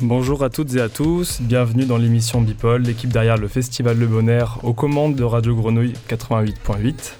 [0.00, 4.06] Bonjour à toutes et à tous, bienvenue dans l'émission Bipol, l'équipe derrière le Festival Le
[4.06, 7.14] Bonheur aux commandes de Radio Grenouille 88.8.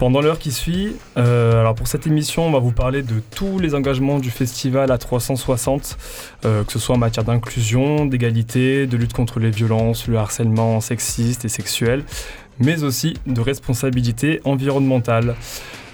[0.00, 3.60] Pendant l'heure qui suit, euh, alors pour cette émission, on va vous parler de tous
[3.60, 5.96] les engagements du festival à 360,
[6.44, 10.80] euh, que ce soit en matière d'inclusion, d'égalité, de lutte contre les violences, le harcèlement
[10.80, 12.02] sexiste et sexuel,
[12.58, 15.36] mais aussi de responsabilité environnementale.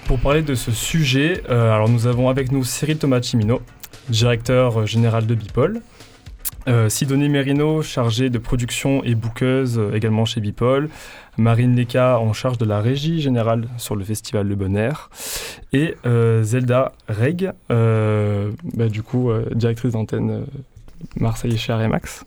[0.07, 3.61] Pour parler de ce sujet, euh, nous avons avec nous Cyril Tomacimino,
[4.09, 5.83] directeur général de Bipol.
[6.67, 10.89] Euh, Sidonie Merino, chargée de production et bouqueuse également chez Bipol.
[11.37, 15.11] Marine Leka en charge de la régie générale sur le festival Le Bon Air.
[15.73, 20.47] Et euh, Zelda Reg, euh, bah, du coup directrice d'antenne
[21.17, 22.25] Marseille chez Remax.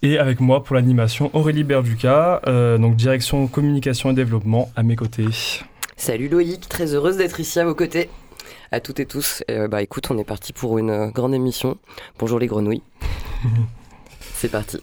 [0.00, 2.40] Et avec moi pour l'animation Aurélie Berduca,
[2.78, 5.26] donc direction communication et développement à mes côtés.
[5.96, 8.08] Salut Loïc, très heureuse d'être ici à vos côtés
[8.72, 9.42] à toutes et tous.
[9.70, 11.78] bah écoute, on est parti pour une grande émission.
[12.18, 12.82] Bonjour les grenouilles.
[14.34, 14.78] C'est parti.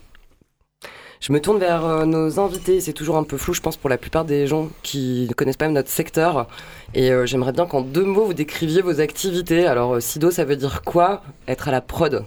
[1.22, 2.82] Je me tourne vers euh, nos invités.
[2.82, 5.58] C'est toujours un peu flou, je pense, pour la plupart des gens qui ne connaissent
[5.58, 6.48] pas même notre secteur.
[6.94, 9.66] Et euh, j'aimerais bien qu'en deux mots, vous décriviez vos activités.
[9.66, 12.24] Alors, euh, Sido, ça veut dire quoi Être à la prod?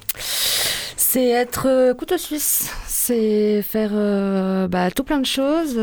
[1.11, 2.70] C'est être couteau suisse.
[2.87, 3.92] C'est faire
[4.69, 5.75] bah, tout plein de choses,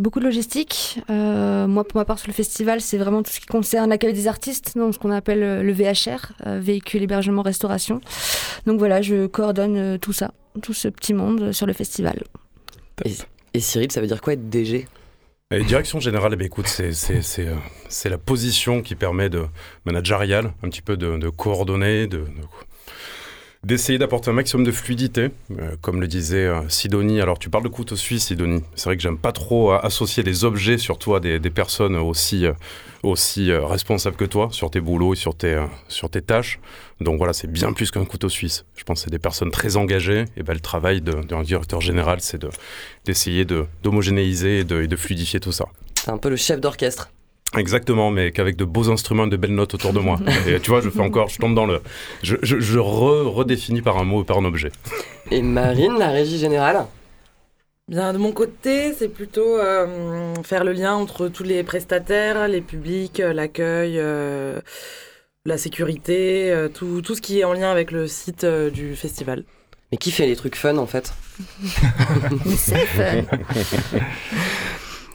[0.00, 0.98] beaucoup de logistique.
[1.10, 4.26] moi, pour ma part, sur le festival, c'est vraiment tout ce qui concerne l'accueil des
[4.26, 8.00] artistes, donc ce qu'on appelle le VHR, véhicule hébergement restauration.
[8.64, 12.18] Donc voilà, je coordonne tout ça, tout ce petit monde sur le festival.
[13.52, 14.86] Et, Cyril, ça veut dire quoi être DG
[15.58, 17.56] direction générale, eh ben, écoute, c'est, euh,
[17.88, 19.46] c'est, la position qui permet de
[19.84, 22.24] managérial, un petit peu de, de coordonner, de,
[23.64, 27.20] d'essayer d'apporter un maximum de fluidité, euh, comme le disait euh, Sidonie.
[27.20, 28.62] Alors tu parles de couteau suisse, Sidonie.
[28.74, 32.46] C'est vrai que j'aime pas trop associer des objets, surtout à des, personnes aussi,
[33.02, 36.60] aussi responsables que toi sur tes boulots et sur tes, sur tes tâches.
[37.00, 38.64] Donc voilà, c'est bien plus qu'un couteau suisse.
[38.76, 40.24] Je pense que c'est des personnes très engagées.
[40.36, 42.40] Et ben, le travail d'un directeur général, c'est
[43.04, 45.66] d'essayer de, d'homogénéiser et de fluidifier tout ça.
[46.02, 47.10] C'est un peu le chef d'orchestre.
[47.56, 50.18] Exactement, mais qu'avec de beaux instruments et de belles notes autour de moi.
[50.46, 51.80] et tu vois, je fais encore, je tombe dans le.
[52.22, 54.70] Je, je, redéfinis par un mot ou par un objet.
[55.30, 56.86] Et Marine, la régie générale
[57.88, 62.60] Bien, de mon côté, c'est plutôt euh, faire le lien entre tous les prestataires, les
[62.60, 63.94] publics, euh, l'accueil.
[63.98, 64.60] Euh,
[65.46, 68.94] la sécurité, euh, tout, tout, ce qui est en lien avec le site euh, du
[68.94, 69.44] festival.
[69.90, 71.12] Mais qui fait les trucs fun en fait?
[72.56, 73.22] C'est fun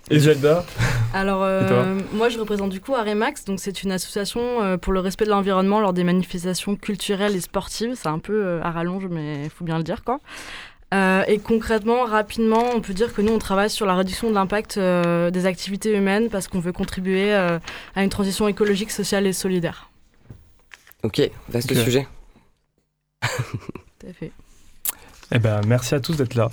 [0.10, 0.66] Et Zelda
[1.14, 5.26] Alors, euh, moi je représente du coup Aremax, donc c'est une association pour le respect
[5.26, 7.94] de l'environnement lors des manifestations culturelles et sportives.
[7.96, 10.20] C'est un peu à rallonge, mais il faut bien le dire quoi.
[10.94, 14.78] et concrètement, rapidement, on peut dire que nous, on travaille sur la réduction de l'impact
[14.78, 17.60] des activités humaines parce qu'on veut contribuer à
[18.04, 19.90] une transition écologique, sociale et solidaire.
[21.06, 21.84] Ok, vaste okay.
[21.84, 22.08] sujet.
[23.22, 24.32] Tout à fait.
[25.32, 26.50] Eh ben, merci à tous d'être là.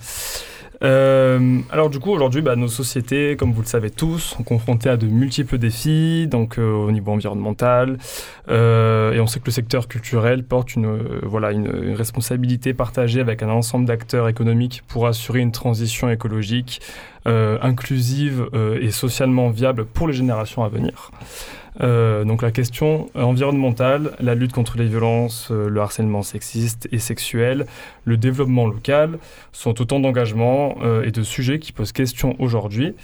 [0.82, 4.88] Euh, alors du coup aujourd'hui bah, nos sociétés comme vous le savez tous sont confrontées
[4.88, 7.98] à de multiples défis donc euh, au niveau environnemental
[8.48, 12.74] euh, et on sait que le secteur culturel porte une, euh, voilà, une, une, responsabilité
[12.74, 16.80] partagée avec un ensemble d'acteurs économiques pour assurer une transition écologique
[17.28, 18.48] euh, inclusive
[18.80, 21.12] et socialement viable pour les générations à venir.
[21.80, 26.98] Euh, donc la question environnementale, la lutte contre les violences, euh, le harcèlement sexiste et
[26.98, 27.66] sexuel,
[28.04, 29.18] le développement local
[29.52, 32.94] sont autant d'engagements euh, et de sujets qui posent question aujourd'hui.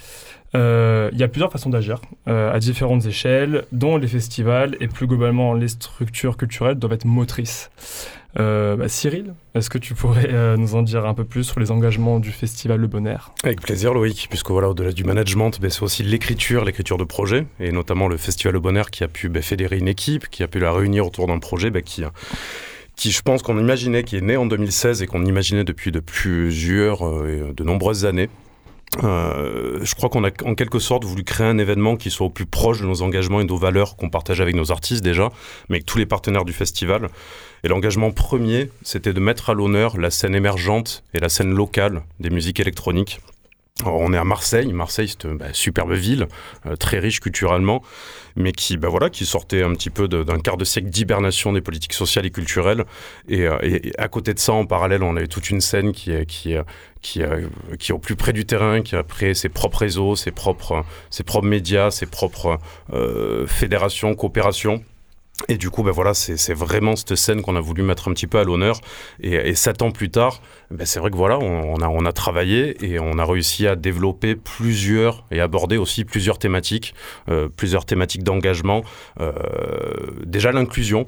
[0.53, 5.53] Il y a plusieurs façons d'agir à différentes échelles, dont les festivals et plus globalement
[5.53, 7.69] les structures culturelles doivent être motrices.
[8.37, 11.59] Euh, bah, Cyril, est-ce que tu pourrais euh, nous en dire un peu plus sur
[11.59, 13.33] les engagements du festival Le Bonheur?
[13.43, 17.71] Avec plaisir Loïc, puisque voilà, au-delà du management, c'est aussi l'écriture, l'écriture de projet, et
[17.71, 20.59] notamment le festival Le Bonheur qui a pu bah, fédérer une équipe, qui a pu
[20.59, 22.03] la réunir autour d'un projet bah, qui
[22.95, 26.01] qui je pense qu'on imaginait, qui est né en 2016 et qu'on imaginait depuis de
[26.01, 28.29] plusieurs, euh, de nombreuses années,
[29.03, 32.29] euh, je crois qu'on a en quelque sorte voulu créer un événement qui soit au
[32.29, 35.29] plus proche de nos engagements et de nos valeurs qu'on partage avec nos artistes déjà,
[35.69, 37.09] mais avec tous les partenaires du festival.
[37.63, 42.01] Et l'engagement premier, c'était de mettre à l'honneur la scène émergente et la scène locale
[42.19, 43.19] des musiques électroniques.
[43.85, 44.71] On est à Marseille.
[44.73, 46.27] Marseille, c'est une bah, superbe ville,
[46.65, 47.81] euh, très riche culturellement,
[48.35, 51.61] mais qui, bah, voilà, qui sortait un petit peu d'un quart de siècle d'hibernation des
[51.61, 52.85] politiques sociales et culturelles.
[53.27, 56.11] Et, euh, et, à côté de ça, en parallèle, on avait toute une scène qui
[56.11, 56.55] est, qui
[57.01, 57.21] qui,
[57.79, 60.83] qui est au plus près du terrain, qui a créé ses propres réseaux, ses propres,
[61.09, 62.59] ses propres médias, ses propres
[62.93, 64.83] euh, fédérations, coopérations.
[65.47, 68.27] Et du coup, ben voilà, c'est vraiment cette scène qu'on a voulu mettre un petit
[68.27, 68.79] peu à l'honneur.
[69.21, 70.41] Et, et, sept ans plus tard,
[70.71, 73.67] ben c'est vrai que voilà, on, on, a, on a travaillé et on a réussi
[73.67, 76.93] à développer plusieurs et aborder aussi plusieurs thématiques,
[77.29, 78.83] euh, plusieurs thématiques d'engagement.
[79.19, 79.31] Euh,
[80.25, 81.07] déjà l'inclusion,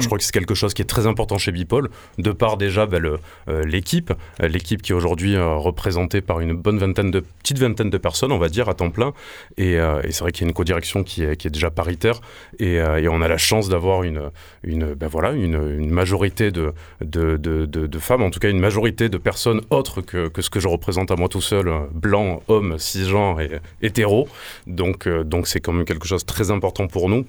[0.00, 2.86] Je crois que c'est quelque chose qui est très important chez Bipol, de par déjà
[2.86, 4.12] bah, euh, l'équipe,
[4.42, 7.98] euh, l'équipe qui est aujourd'hui euh, représentée par une bonne vingtaine de petite vingtaine de
[7.98, 9.12] personnes, on va dire, à temps plein.
[9.58, 9.78] Et,
[10.10, 12.20] c'est vrai qu'il y a une codirection qui est, qui est déjà paritaire,
[12.58, 14.30] et, on a la chance d'avoir une,
[14.62, 16.72] une, bah, voilà, une, majorité de
[17.02, 20.60] de, de, femmes, en tout cas une majorité de personnes autres que, que ce que
[20.60, 24.28] je représente à moi tout seul, blanc, homme, cisgenre et hétéro.
[24.66, 27.26] Donc donc c'est quand même quelque chose de très important pour nous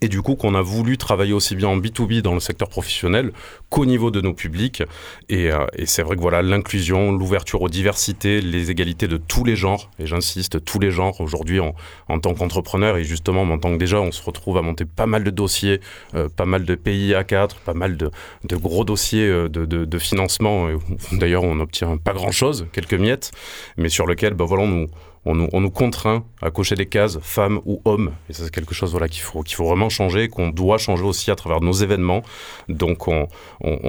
[0.00, 3.32] et du coup qu'on a voulu travailler aussi bien en B2B dans le secteur professionnel
[3.68, 4.82] qu'au niveau de nos publics.
[5.28, 9.44] Et, euh, et c'est vrai que voilà, l'inclusion, l'ouverture aux diversités, les égalités de tous
[9.44, 11.74] les genres, et j'insiste, tous les genres aujourd'hui en,
[12.08, 15.06] en, tant qu'entrepreneur, et justement en tant que déjà on se retrouve à monter pas
[15.06, 15.80] mal de dossiers,
[16.14, 18.10] euh, pas mal de pays à 4 pas mal de,
[18.44, 20.68] de gros dossiers euh, de, de, de financement,
[21.12, 23.32] d'ailleurs on n'obtient pas grand-chose, quelques miettes,
[23.76, 24.88] mais sur lequel ben voilà, nous
[25.24, 28.12] on nous, contraint à cocher des cases, femmes ou hommes.
[28.28, 31.04] Et ça, c'est quelque chose voilà, qu'il faut, qu'il faut vraiment changer, qu'on doit changer
[31.04, 32.22] aussi à travers nos événements.
[32.68, 33.28] Donc, on,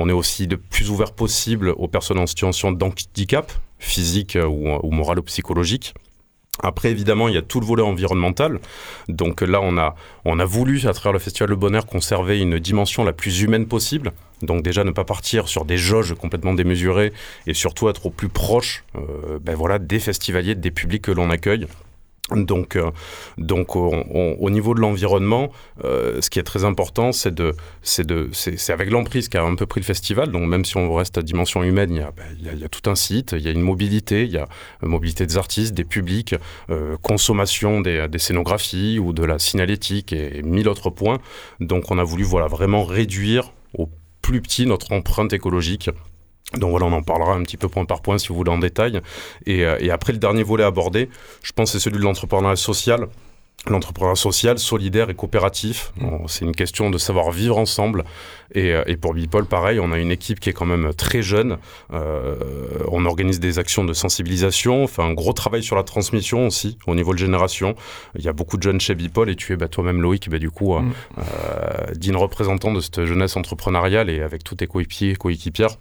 [0.09, 5.19] est aussi le plus ouvert possible aux personnes en situation d'handicap, physique ou, ou moral
[5.19, 5.94] ou psychologique.
[6.62, 8.60] Après, évidemment, il y a tout le volet environnemental.
[9.10, 12.60] Donc là, on a, on a voulu, à travers le Festival Le Bonheur, conserver une
[12.60, 14.12] dimension la plus humaine possible.
[14.44, 17.12] Donc déjà, ne pas partir sur des jauges complètement démesurées
[17.48, 21.30] et surtout être au plus proche euh, ben voilà, des festivaliers, des publics que l'on
[21.30, 21.68] accueille.
[22.35, 22.91] Donc, euh,
[23.38, 25.51] donc au niveau de l'environnement,
[25.83, 29.56] euh, ce qui est très important, c'est de, c'est de, c'est avec l'emprise qu'a un
[29.56, 30.31] peu pris le festival.
[30.31, 32.69] Donc, même si on reste à dimension humaine, il y, a, ben, il, y a,
[32.69, 34.47] tout un site, il y a une mobilité, il y a
[34.81, 36.35] une mobilité des artistes, des publics,
[36.69, 41.19] euh, consommation des, des, scénographies ou de la signalétique et, et mille autres points.
[41.59, 43.89] Donc, on a voulu voilà vraiment réduire au
[44.21, 45.89] plus petit notre empreinte écologique
[46.58, 48.60] donc voilà, on en parlera un petit peu point par point si vous voulez en
[48.60, 49.02] détail.
[49.46, 51.10] Et, euh, et après, le dernier volet abordé,
[51.42, 53.08] je pense c'est celui de l'entrepreneuriat social.
[53.66, 56.08] L'entrepreneuriat social, solidaire et coopératif, mmh.
[56.28, 58.04] c'est une question de savoir vivre ensemble.
[58.54, 61.22] Et, euh, et, pour Bipol, pareil, on a une équipe qui est quand même très
[61.22, 61.58] jeune.
[61.94, 62.36] Euh,
[62.92, 66.78] on organise des actions de sensibilisation, on fait un gros travail sur la transmission aussi,
[66.88, 67.76] au niveau de génération.
[68.16, 70.40] Il y a beaucoup de jeunes chez Bipol et tu es bah, toi-même Loïc, bah,
[70.40, 70.92] du coup, mmh.
[71.20, 75.78] euh, digne représentant de cette jeunesse entrepreneuriale et avec tous tes coéquipiers, coéquipières.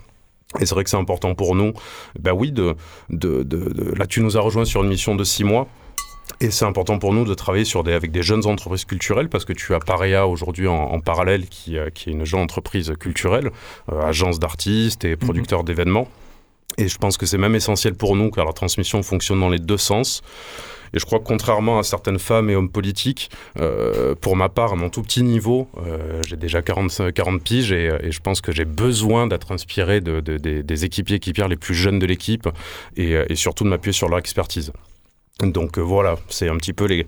[0.60, 1.72] Et c'est vrai que c'est important pour nous,
[2.18, 2.76] bah oui, de,
[3.10, 5.66] de, de, là tu nous as rejoint sur une mission de six mois.
[6.40, 9.44] Et c'est important pour nous de travailler sur des, avec des jeunes entreprises culturelles parce
[9.44, 13.50] que tu as Paréa aujourd'hui en, parallèle qui, euh, qui, est une jeune entreprise culturelle,
[13.90, 15.64] euh, agence d'artistes et producteur mhm.
[15.66, 16.08] d'événements.
[16.78, 19.58] Et je pense que c'est même essentiel pour nous car la transmission fonctionne dans les
[19.58, 20.22] deux sens.
[20.94, 24.74] Et je crois que contrairement à certaines femmes et hommes politiques, euh, pour ma part,
[24.74, 28.42] à mon tout petit niveau, euh, j'ai déjà 40, 40 piges et, et, je pense
[28.42, 32.46] que j'ai besoin d'être inspiré de, de, des équipiers équipières les plus jeunes de l'équipe
[32.96, 34.70] et, surtout de m'appuyer sur leur expertise.
[35.40, 37.06] Donc euh, voilà, c'est un petit peu les,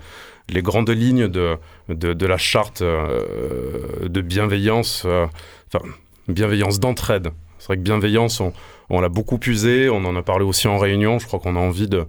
[0.48, 1.56] les grandes lignes de,
[1.88, 5.26] de, la charte euh, de bienveillance, euh,
[5.72, 5.84] enfin,
[6.28, 7.30] bienveillance d'entraide.
[7.58, 8.52] C'est vrai que bienveillance, on,
[8.94, 11.60] on l'a beaucoup usé, on en a parlé aussi en réunion, je crois qu'on a
[11.60, 12.06] envie de,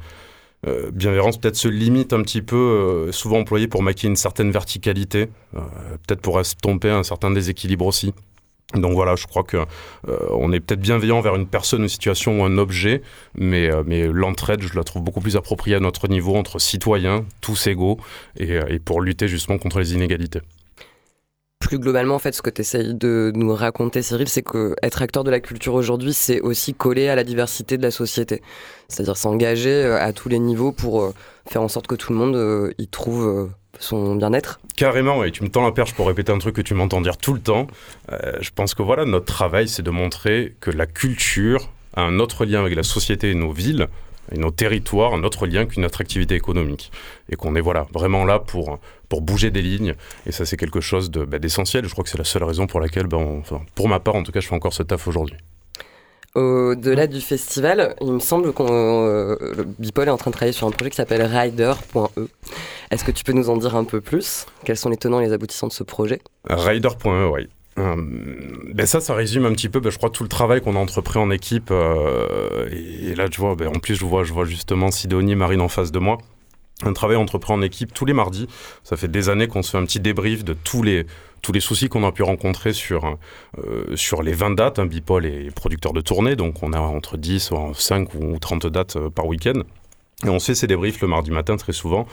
[0.67, 4.51] euh, bienveillance peut-être se limite un petit peu, euh, souvent employée pour maquiller une certaine
[4.51, 5.59] verticalité, euh,
[6.07, 8.13] peut-être pour estomper un certain déséquilibre aussi.
[8.73, 9.57] Donc voilà, je crois que
[10.31, 13.03] on est peut-être bienveillant vers une personne, une situation ou un objet,
[13.35, 17.67] mais, mais l'entraide, je la trouve beaucoup plus appropriée à notre niveau entre citoyens, tous
[17.67, 17.99] égaux,
[18.37, 20.42] et pour lutter justement contre les inégalités
[21.59, 25.02] plus globalement, en fait, ce que tu essayes de nous raconter, Cyril, c'est que être
[25.02, 28.42] acteur de la culture aujourd'hui, c'est aussi coller à la diversité de la société.
[28.88, 31.14] C'est-à-dire s'engager euh, à tous les niveaux pour euh,
[31.47, 34.59] faire en sorte que tout le monde euh, y trouve son bien-être.
[34.78, 37.18] Carrément, et tu me tends la perche pour répéter un truc que tu m'entends dire
[37.18, 37.68] tout le temps.
[38.09, 42.45] je pense que voilà, notre travail, c'est de montrer que la culture a un autre
[42.45, 43.88] lien avec la société et nos villes
[44.31, 46.91] et nos territoires un autre lien qu'une autre activité économique.
[47.29, 48.79] Et qu'on est voilà, vraiment là pour,
[49.09, 49.95] pour bouger des lignes.
[50.25, 51.85] Et ça, c'est quelque chose bah, d'essentiel.
[51.85, 53.19] je crois que c'est la seule raison pour laquelle, bah,
[53.75, 55.37] pour ma part, en tout cas, je fais encore ce taf aujourd'hui.
[56.35, 60.67] Au-delà du festival, il me semble que euh, Bipol est en train de travailler sur
[60.67, 62.27] un projet qui s'appelle Rider.e.
[62.91, 64.45] Est-ce que tu peux nous en dire un peu plus?
[64.65, 66.19] Quels sont les tenants et les aboutissants de ce projet?
[66.49, 67.47] Rider.e, oui.
[67.77, 67.95] Euh,
[68.73, 70.79] ben ça, ça résume un petit peu, ben je crois, tout le travail qu'on a
[70.79, 71.69] entrepris en équipe.
[71.71, 75.35] Euh, et, là, tu vois, ben en plus, je vois, je vois justement Sidonie et
[75.35, 76.17] Marine en face de moi.
[76.83, 78.47] Un travail entrepris en équipe tous les mardis.
[78.83, 81.05] Ça fait des années qu'on se fait un petit débrief de tous les,
[81.41, 83.17] tous les soucis qu'on a pu rencontrer sur,
[83.57, 84.79] euh, sur les 20 dates.
[84.79, 88.97] Un Bipol est producteur de tournée, donc on a entre 10, 5 ou 30 dates
[89.09, 89.61] par week-end.
[90.25, 92.07] Et on fait ces débriefs le mardi matin très souvent.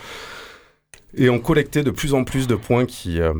[1.15, 3.35] Et on collectait de plus en plus de points qui, euh,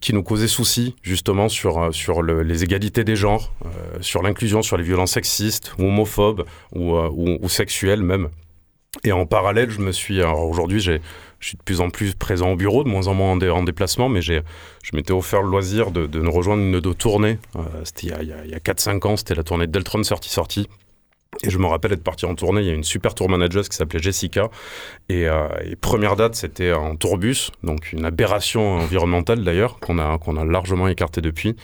[0.00, 3.68] qui nous causaient souci, justement, sur, euh, sur le, les égalités des genres, euh,
[4.00, 6.44] sur l'inclusion, sur les violences sexistes ou homophobes
[6.74, 8.28] ou, ou, sexuelles même.
[9.02, 10.20] Et en parallèle, je me suis.
[10.20, 11.00] Alors aujourd'hui, je
[11.40, 14.22] suis de plus en plus présent au bureau, de moins en moins en, déplacement, mais
[14.22, 14.40] je
[14.92, 17.38] m'étais offert le loisir de, nous rejoindre une de tournée.
[17.82, 20.68] C'était il y a, a, a 4-5 ans, c'était la tournée Deltron Sortie Sortie.
[21.42, 23.64] Et je me rappelle être parti en tournée, il y a une super tour manager
[23.68, 24.50] qui s'appelait Jessica.
[25.08, 25.48] Et, euh,
[25.80, 31.56] première date, c'était en tourbus, donc une aberration environnementale d'ailleurs, qu'on a, largement écarté depuis.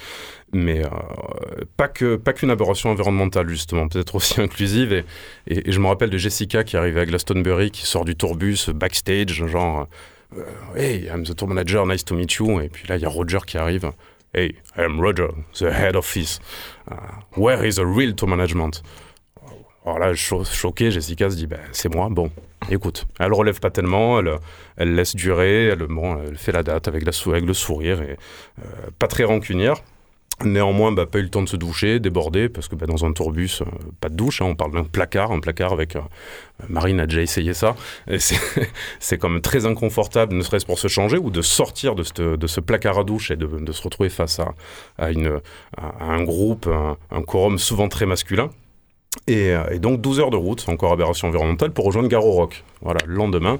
[0.52, 4.92] Mais euh, pas qu'une aberration environnementale, justement, peut-être aussi inclusive.
[4.92, 5.04] Et,
[5.46, 9.46] et, je me rappelle de Jessica qui arrivait à Glastonbury, qui sort du tourbus backstage,
[9.46, 9.86] genre
[10.36, 10.44] euh,
[10.76, 12.60] Hey, I'm the tour manager, nice to meet you.
[12.60, 13.90] Et puis là, il y a Roger qui arrive.
[14.32, 16.38] Hey, I'm Roger, the head office.
[16.88, 16.94] Uh,
[17.36, 18.82] where is the real tour management?
[19.84, 22.08] Alors là, choqué, Jessica se dit, ben, c'est moi.
[22.10, 22.30] Bon,
[22.70, 24.36] écoute, elle relève pas tellement, elle,
[24.76, 28.16] elle laisse durer, elle, bon, elle fait la date avec, la, avec le sourire, et
[28.58, 29.76] euh, pas très rancunière.
[30.44, 33.12] Néanmoins, bah, pas eu le temps de se doucher, débordé, parce que bah, dans un
[33.12, 33.64] tourbus, euh,
[34.00, 35.96] pas de douche, hein, on parle d'un placard, un placard avec...
[35.96, 36.00] Euh,
[36.68, 37.74] Marine a déjà essayé ça,
[38.18, 42.46] c'est quand même très inconfortable, ne serait-ce pour se changer, ou de sortir de, de
[42.46, 44.54] ce placard à douche et de, de se retrouver face à,
[44.98, 45.40] à, une,
[45.78, 48.50] à un groupe, un, un quorum souvent très masculin.
[49.28, 52.64] Euh, et, donc 12 heures de route, encore aberration environnementale, pour rejoindre Garo Rock.
[52.82, 53.58] Voilà, le lendemain.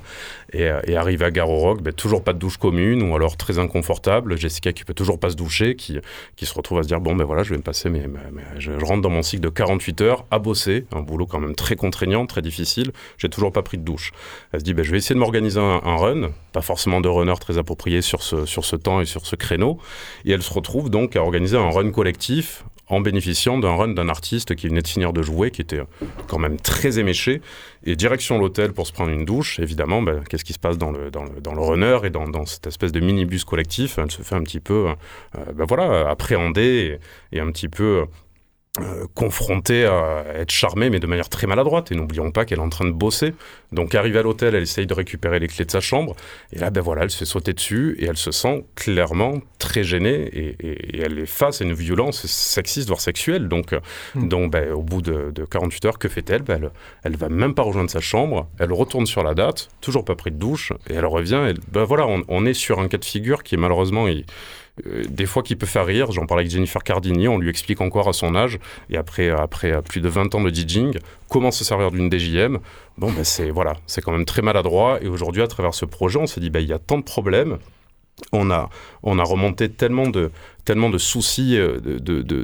[0.53, 3.59] Et, euh, et à Garo Rock, ben, toujours pas de douche commune, ou alors très
[3.59, 4.37] inconfortable.
[4.39, 5.99] Jessica qui peut toujours pas se doucher, qui,
[6.37, 8.05] qui se retrouve à se dire bon ben voilà, je vais me passer, mais,
[8.59, 11.77] je, rentre dans mon cycle de 48 heures à bosser, un boulot quand même très
[11.77, 12.93] contraignant, très difficile.
[13.19, 14.13] J'ai toujours pas pris de douche.
[14.53, 17.09] Elle se dit ben, je vais essayer de m'organiser un, un, run, pas forcément de
[17.09, 19.79] runner très approprié sur ce, sur ce temps et sur ce créneau.
[20.25, 24.09] Et elle se retrouve donc à organiser un run collectif en bénéficiant d'un run d'un
[24.09, 25.81] artiste qui venait de finir de jouer, qui était
[26.27, 27.41] quand même très éméché.
[27.85, 30.91] Et direction l'hôtel pour se prendre une douche, évidemment, ben, qu'est-ce qui se passe dans
[30.91, 33.99] le, dans le, dans le runner et dans, cette espèce de minibus collectif?
[33.99, 34.89] Elle se fait un petit peu,
[35.37, 36.99] euh, ben voilà, appréhender
[37.33, 38.05] et un petit peu
[38.79, 41.91] euh, confrontée à être charmée, mais de manière très maladroite.
[41.91, 43.35] Et n'oublions pas qu'elle est en train de bosser.
[43.73, 46.15] Donc, arrivée à l'hôtel, elle essaye de récupérer les clés de sa chambre.
[46.53, 49.83] Et là, ben voilà, elle se fait sauter dessus et elle se sent clairement très
[49.83, 50.31] gênée.
[50.33, 53.49] Et, elle est face à une violence sexiste, voire sexuelle.
[53.49, 53.75] Donc,
[54.15, 54.29] hmm.
[54.29, 56.43] donc ben, au bout de, 48 heures, que fait-elle?
[56.43, 56.71] Ben, elle,
[57.03, 58.49] elle va même pas rejoindre sa chambre.
[58.61, 60.73] Elle retourne sur la date, toujours pas pris de douche.
[60.89, 61.45] Et elle revient.
[61.51, 64.07] Et, ben voilà, on, on, est sur un cas de figure qui est malheureusement.
[64.07, 64.23] Il, euh,
[65.09, 66.13] des fois qui peut faire rire.
[66.13, 68.59] J'en parlais avec Jennifer Cardini, on lui explique encore à son âge,
[68.89, 72.59] et après, après plus de 20 ans de DJing, comment se servir d'une DJM.
[72.99, 74.99] Bon, ben c'est voilà, c'est quand même très maladroit.
[75.03, 77.05] Et aujourd'hui, à travers ce projet, on s'est dit, ben, il y a tant de
[77.05, 77.59] problèmes.
[78.33, 78.69] On a,
[79.03, 80.31] on a remonté tellement de,
[80.67, 81.79] tellement de soucis euh,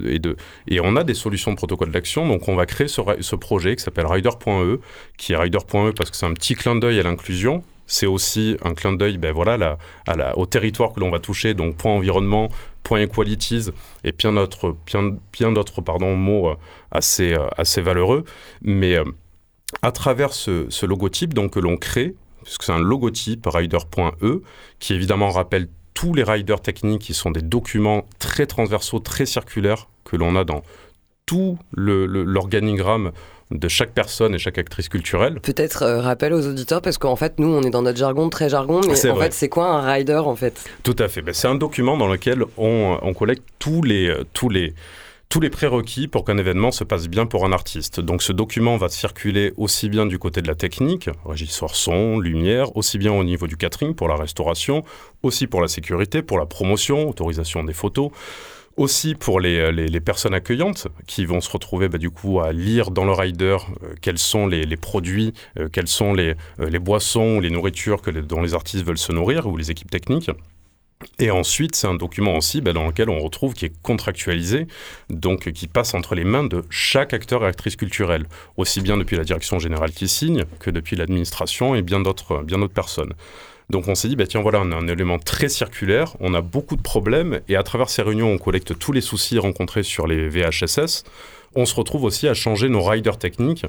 [0.08, 0.36] et, de,
[0.68, 2.26] et on a des solutions de protocole d'action.
[2.26, 4.78] Donc, on va créer ce projet qui s'appelle Rider.e,
[5.18, 8.74] qui est Rider.e parce que c'est un petit clin d'œil à l'inclusion c'est aussi un
[8.74, 9.78] clin d'œil ben voilà,
[10.36, 12.48] au territoire que l'on va toucher, donc point environnement,
[12.82, 13.70] point equalities,
[14.04, 16.56] et bien d'autres bien, pardon, mots euh,
[16.90, 18.24] assez, euh, assez valeureux.
[18.62, 19.04] Mais euh,
[19.82, 22.14] à travers ce, logotype donc, que l'on crée,
[22.44, 24.42] puisque c'est un logotype rider.e,
[24.78, 29.88] qui évidemment rappelle tous les riders techniques qui sont des documents très transversaux, très circulaires
[30.04, 30.62] que l'on a dans
[31.24, 33.10] tout l'organigramme
[33.50, 35.40] de chaque personne et chaque actrice culturelle.
[35.40, 38.48] Peut-être euh, rappel aux auditeurs, parce qu'en fait, nous, on est dans notre jargon très
[38.48, 40.68] jargon, mais en fait, c'est quoi un rider en fait?
[40.82, 41.22] Tout à fait.
[41.22, 44.74] Ben, c'est un document dans lequel on, on collecte tous les, euh, tous les,
[45.28, 48.00] tous les prérequis pour qu'un événement se passe bien pour un artiste.
[48.00, 52.76] Donc ce document va circuler aussi bien du côté de la technique, régisseur son, lumière,
[52.76, 54.84] aussi bien au niveau du catering pour la restauration,
[55.22, 58.10] aussi pour la sécurité, pour la promotion, autorisation des photos
[58.76, 62.90] aussi pour les, les, personnes accueillantes qui vont se retrouver bah, du coup à lire
[62.90, 67.40] dans le rider euh, quels sont les, produits, euh, quelles sont les, euh, boissons ou
[67.40, 70.30] les nourritures dont les artistes veulent se nourrir ou les équipes techniques.
[71.18, 74.66] Et ensuite, c'est un document aussi bah, dans lequel on retrouve qui est contractualisé,
[75.10, 79.16] donc qui passe entre les mains de chaque acteur et actrice culturelle, aussi bien depuis
[79.16, 83.12] la direction générale qui signe que depuis l'administration et bien d'autres personnes.
[83.68, 86.40] Donc on s'est dit, bah, tiens, voilà, on a un élément très circulaire, on a
[86.40, 90.06] beaucoup de problèmes, et à travers ces réunions, on collecte tous les soucis rencontrés sur
[90.06, 91.04] les VHSS.
[91.56, 93.66] On se retrouve aussi à changer nos riders techniques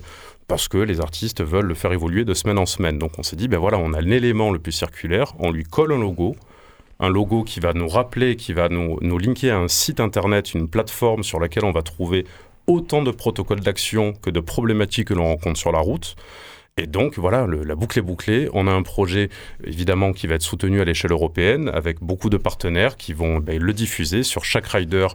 [0.47, 2.99] parce que les artistes veulent le faire évoluer de semaine en semaine.
[2.99, 5.93] Donc on s'est dit, ben voilà, on a l'élément le plus circulaire, on lui colle
[5.93, 6.35] un logo,
[6.99, 10.53] un logo qui va nous rappeler, qui va nous, nous linker à un site internet,
[10.53, 12.25] une plateforme sur laquelle on va trouver
[12.67, 16.15] autant de protocoles d'action que de problématiques que l'on rencontre sur la route.
[16.77, 18.49] Et donc voilà, la boucle est bouclée.
[18.53, 19.29] On a un projet
[19.63, 23.59] évidemment qui va être soutenu à l'échelle européenne avec beaucoup de partenaires qui vont ben,
[23.59, 25.07] le diffuser sur chaque rider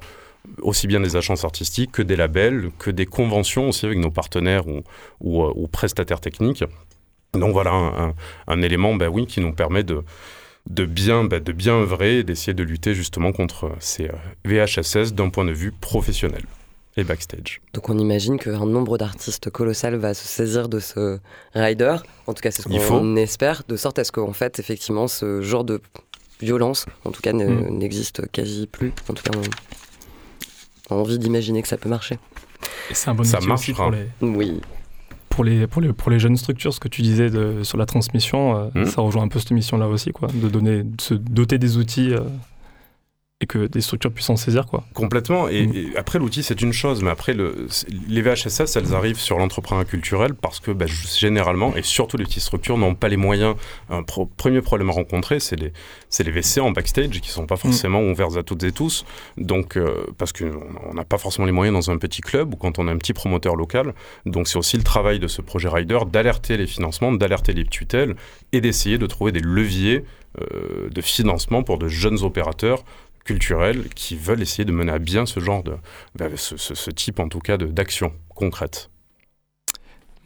[0.60, 4.64] aussi bien des agences artistiques que des labels, que des conventions aussi avec nos partenaires
[4.66, 6.64] ou, euh, prestataires techniques.
[7.34, 8.14] Donc voilà
[8.46, 10.02] un, élément ben oui, qui nous permet de,
[10.68, 14.12] de, bien, ben, de bien œuvrer et d'essayer de lutter justement contre ces euh,
[14.44, 16.42] VHSS d'un point de vue professionnel.
[16.96, 17.60] Et backstage.
[17.74, 21.18] Donc on imagine qu'un nombre d'artistes colossal va se saisir de ce
[21.54, 21.96] rider,
[22.26, 25.42] en tout cas c'est ce qu'on espère, de sorte à ce qu'en fait effectivement ce
[25.42, 25.80] genre de
[26.42, 27.70] violence, en tout cas, mm.
[27.70, 28.92] n'existe quasi plus.
[29.08, 29.38] En tout cas,
[30.90, 32.18] on a envie d'imaginer que ça peut marcher.
[32.90, 34.06] Et c'est un bon ça marche pour les...
[34.20, 34.60] Oui.
[35.28, 37.86] Pour les, pour, les, pour les jeunes structures, ce que tu disais de, sur la
[37.86, 38.86] transmission, euh, mm.
[38.86, 42.12] ça rejoint un peu cette mission-là aussi, quoi, de, donner, de se doter des outils
[42.12, 42.20] euh,
[43.42, 44.66] et que des structures puissent en saisir.
[44.66, 44.84] Quoi.
[44.94, 45.48] Complètement.
[45.48, 45.96] Et, mm.
[45.96, 47.66] après, l'outil, c'est une chose, mais après, le,
[48.08, 52.42] les VHSS, elles arrivent sur l'entrepreneur culturel parce que bah, généralement, et surtout les petites
[52.42, 53.56] structures, n'ont pas les moyens.
[53.90, 55.72] Un premier problème à rencontrer, c'est les,
[56.20, 57.58] les WC en backstage qui ne sont pas mm.
[57.58, 59.04] forcément ouverts à toutes et tous.
[59.36, 62.78] Donc, euh, parce qu'on n'a pas forcément les moyens dans un petit club ou quand
[62.78, 63.92] on a un petit promoteur local.
[64.24, 68.14] Donc, c'est aussi le travail de ce projet Rider d'alerter les financements, d'alerter les tutelles
[68.52, 70.04] et d'essayer de trouver des leviers
[70.40, 72.84] euh, de financement pour de jeunes opérateurs
[73.24, 75.74] culturels qui veulent essayer de mener à bien ce genre de,
[76.16, 78.90] bah, ce, type en tout cas d'action concrète.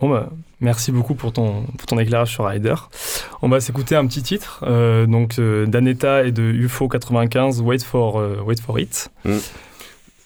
[0.01, 2.75] Bon bah, merci beaucoup pour ton, pour ton éclairage sur Rider.
[3.41, 7.83] On va s'écouter un petit titre, euh, donc euh, d'Aneta et de UFO 95, Wait
[7.83, 9.39] for, euh, Wait for It, mm.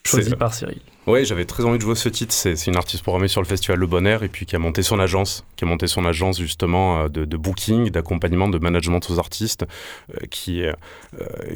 [0.04, 0.80] choisi par Cyril.
[1.06, 2.34] Oui, j'avais très envie de jouer ce titre.
[2.34, 4.82] C'est une artiste programmée sur le festival Le Bon Air et puis qui a monté
[4.82, 9.18] son agence, qui a monté son agence justement euh, de, booking, d'accompagnement, de management aux
[9.18, 9.64] artistes,
[10.12, 10.74] euh, qui, euh,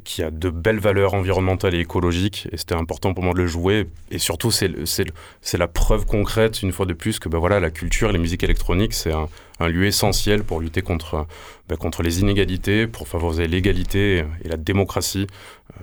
[0.02, 2.48] qui a de belles valeurs environnementales et écologiques.
[2.52, 3.86] Et c'était important pour moi de le jouer.
[4.10, 8.08] Et surtout, c'est la preuve concrète, une fois de plus, que ben voilà, la culture
[8.08, 9.28] et les musiques électroniques, c'est un,
[9.68, 15.26] lieu essentiel pour lutter ben contre les inégalités, pour favoriser l'égalité et la démocratie,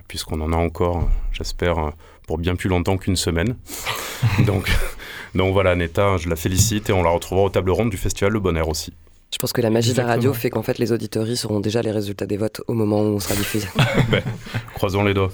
[0.07, 1.93] puisqu'on en a encore, j'espère
[2.27, 3.55] pour bien plus longtemps qu'une semaine.
[4.45, 4.71] donc,
[5.35, 8.33] donc voilà, Neta, je la félicite et on la retrouvera aux tables rondes du festival
[8.33, 8.93] Le Bonheur aussi.
[9.33, 11.81] Je pense que la magie de la radio fait qu'en fait les auditories seront déjà
[11.81, 13.67] les résultats des votes au moment où on sera diffusé.
[14.11, 14.21] ben,
[14.73, 15.31] croisons les doigts.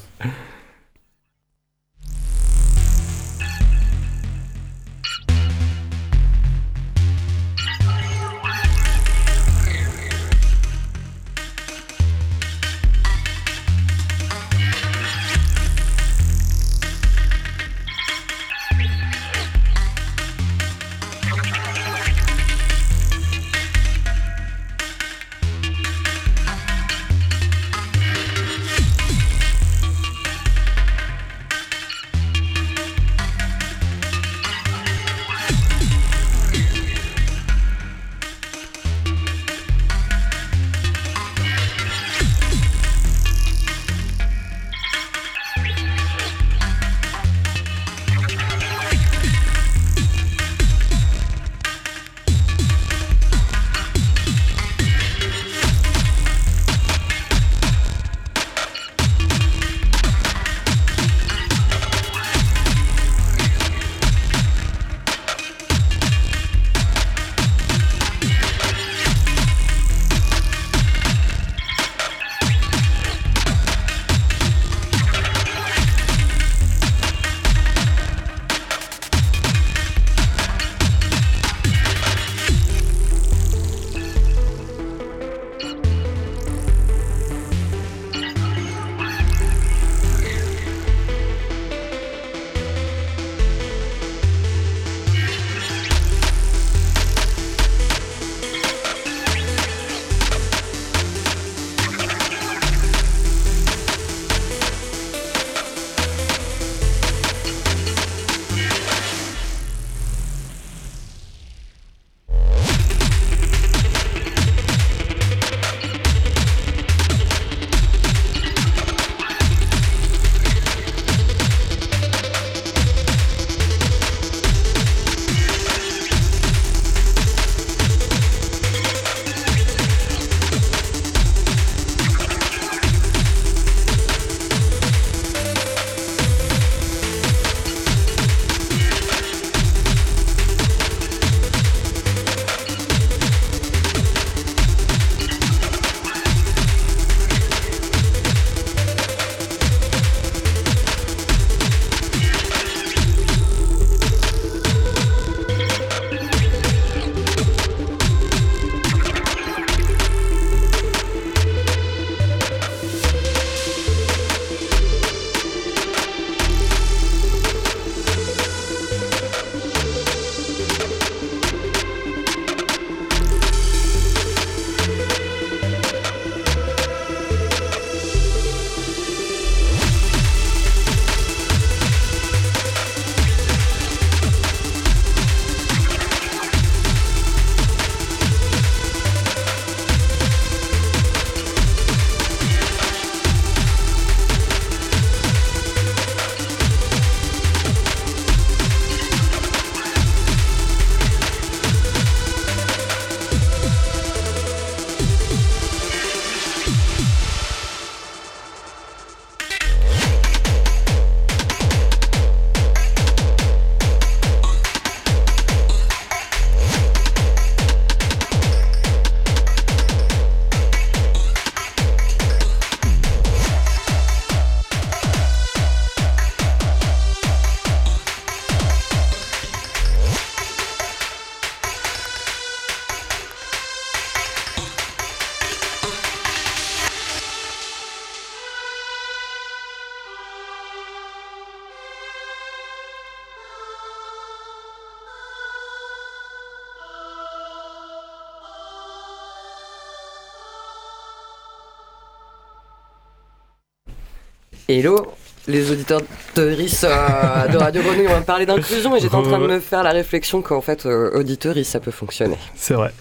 [254.68, 255.14] Hello
[255.48, 256.02] les auditeurs
[256.36, 259.48] de RIS euh, de Radio Grenouille, on va parler d'inclusion et j'étais en train de
[259.48, 262.36] me faire la réflexion qu'en fait, euh, ça peut fonctionner.
[262.54, 262.92] C'est vrai.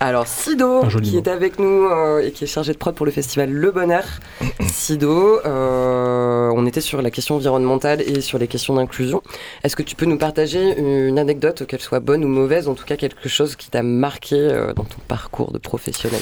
[0.00, 3.10] Alors Sido, qui est avec nous euh, et qui est chargé de prod pour le
[3.10, 4.04] festival Le Bonheur.
[4.68, 9.22] Sido, euh, on était sur la question environnementale et sur les questions d'inclusion.
[9.64, 12.84] Est-ce que tu peux nous partager une anecdote, qu'elle soit bonne ou mauvaise, en tout
[12.84, 16.20] cas quelque chose qui t'a marqué euh, dans ton parcours de professionnel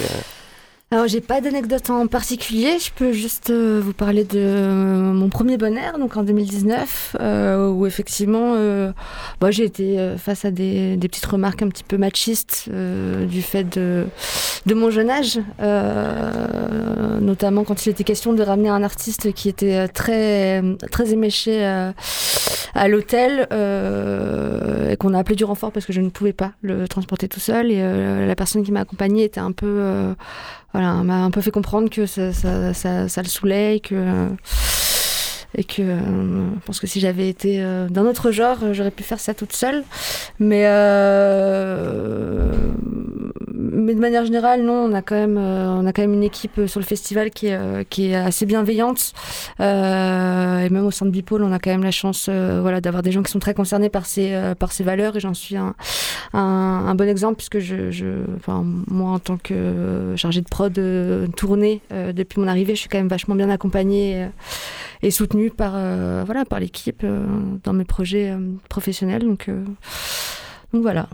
[0.96, 2.78] alors, j'ai pas d'anecdote en particulier.
[2.78, 7.68] Je peux juste euh, vous parler de euh, mon premier bonheur, donc en 2019, euh,
[7.68, 8.54] où effectivement,
[9.42, 14.06] moi, j'ai été face à des, petites remarques un petit peu machistes du fait de,
[14.74, 15.38] mon jeune âge,
[17.20, 21.62] notamment quand il était question de ramener un artiste qui était très, très éméché
[22.74, 23.46] à l'hôtel
[24.90, 27.40] et qu'on a appelé du renfort parce que je ne pouvais pas le transporter tout
[27.40, 27.70] seul.
[27.70, 30.14] Et la personne qui m'a accompagnée était un peu
[30.72, 32.74] voilà, m'a un peu fait comprendre que ça, ça,
[33.08, 34.28] ça, le saoulait et que,
[35.54, 36.00] et que euh,
[36.54, 39.52] je pense que si j'avais été euh, d'un autre genre, j'aurais pu faire ça toute
[39.52, 39.84] seule.
[40.38, 42.52] Mais euh,
[43.76, 46.22] mais de manière générale, non, on a quand même, euh, on a quand même une
[46.22, 49.12] équipe euh, sur le festival qui est, euh, qui est assez bienveillante.
[49.60, 53.12] et même au sein de Bipole, on a quand même la chance voilà, d'avoir des
[53.12, 55.16] gens qui sont très concernés par ces, par ces valeurs.
[55.16, 55.74] Et j'en suis un,
[56.32, 60.72] un, bon exemple, puisque je, je enfin, moi, en tant que chargé de prod
[61.36, 64.28] tournée, depuis mon arrivée, je suis quand même vachement bien accompagnée
[65.02, 65.72] et, soutenue par,
[66.24, 67.04] voilà, par l'équipe
[67.64, 68.34] dans mes projets
[68.68, 69.22] professionnels.
[69.22, 69.50] Donc,
[70.72, 71.08] donc voilà.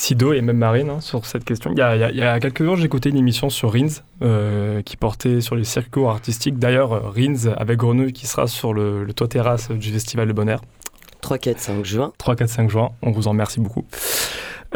[0.00, 1.72] Sido et même Marine hein, sur cette question.
[1.72, 5.56] Il y a, quelques jours, j'ai écouté une émission sur Rins euh, qui portait sur
[5.56, 6.58] les circuits artistiques.
[6.58, 10.60] D'ailleurs, euh, Rins avec Grenouille qui sera sur le, toit terrasse du Festival de Bonheur.
[11.20, 12.12] 3, 4, 5 juin.
[12.16, 12.90] 3, 4, 5 juin.
[13.02, 13.84] On vous en remercie beaucoup.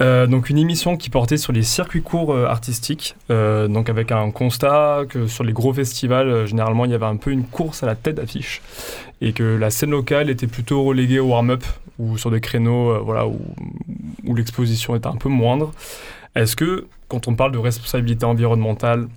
[0.00, 5.02] Euh, donc une émission qui portait sur les circuits courts artistiques, donc avec un constat
[5.08, 7.94] que sur les gros festivals, généralement il y avait un peu une course à la
[7.94, 8.62] tête d'affiche
[9.22, 11.64] et que la scène locale était plutôt reléguée au warm-up
[11.98, 13.38] ou sur des créneaux voilà, où,
[14.35, 15.72] l'exposition est un peu moindre.
[16.35, 19.08] Est-ce que, quand on parle de responsabilité environnementale,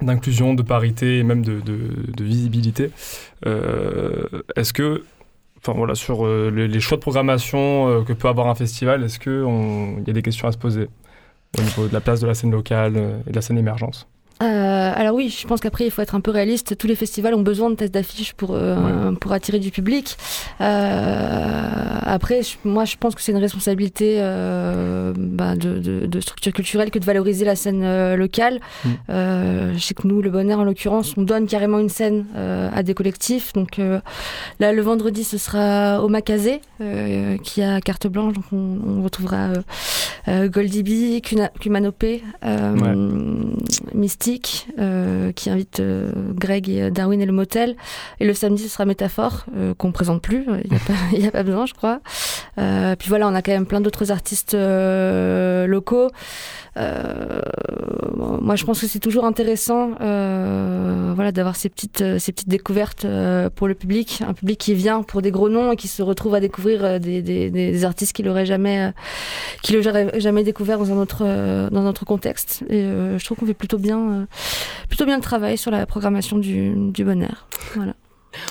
[0.00, 2.90] d'inclusion, de parité et même de, visibilité,
[3.46, 5.02] euh, est-ce que,
[5.58, 9.18] enfin voilà, sur euh, les, choix de programmation euh, que peut avoir un festival, est-ce
[9.18, 10.88] qu'il y a des questions à se poser
[11.58, 14.06] au niveau de la place de la scène locale et de la scène émergence?
[14.42, 16.76] Euh, alors oui, je pense qu'après il faut être un peu réaliste.
[16.76, 20.16] Tous les festivals ont besoin de tests d'affiches pour euh, pour attirer du public.
[20.60, 21.68] Euh,
[22.02, 26.98] après, moi je pense que c'est une responsabilité bah, de, de, de, structure culturelle que
[26.98, 28.60] de valoriser la scène locale.
[28.84, 28.90] Mm.
[29.08, 32.94] je sais que nous, le Bonheur en l'occurrence, on donne carrément une scène à des
[32.94, 33.52] collectifs.
[33.52, 33.80] Donc
[34.60, 36.60] là, le vendredi, ce sera au Macazé
[37.42, 38.34] qui a carte blanche.
[38.34, 39.48] Donc on, on retrouvera
[40.28, 41.20] Goldie B,
[41.60, 42.22] Kumanopé,
[43.94, 44.27] Mystique
[44.78, 47.76] euh, qui invite euh, Greg et Darwin et le motel.
[48.20, 50.44] Et le samedi, ce sera Métaphore, euh, qu'on présente plus.
[51.12, 52.00] Il n'y a, pas besoin, je crois.
[52.56, 56.10] puis voilà, on a quand même plein d'autres artistes locaux.
[56.78, 57.40] Euh,
[58.16, 62.48] moi, je pense que c'est toujours intéressant euh, voilà, d'avoir ces petites, euh, ces petites
[62.48, 63.06] découvertes
[63.54, 66.34] pour le public, un public qui vient pour des gros noms et qui se retrouve
[66.34, 68.92] à découvrir des, des, artistes qu'il n'aurait jamais,
[69.62, 69.80] qu'il
[70.18, 71.24] jamais découvert dans un autre,
[71.70, 72.64] dans un autre contexte.
[72.68, 74.17] Et je trouve qu'on fait plutôt bien,
[74.88, 77.46] plutôt bien le travail sur la programmation du, du bonheur.
[77.74, 77.94] Voilà.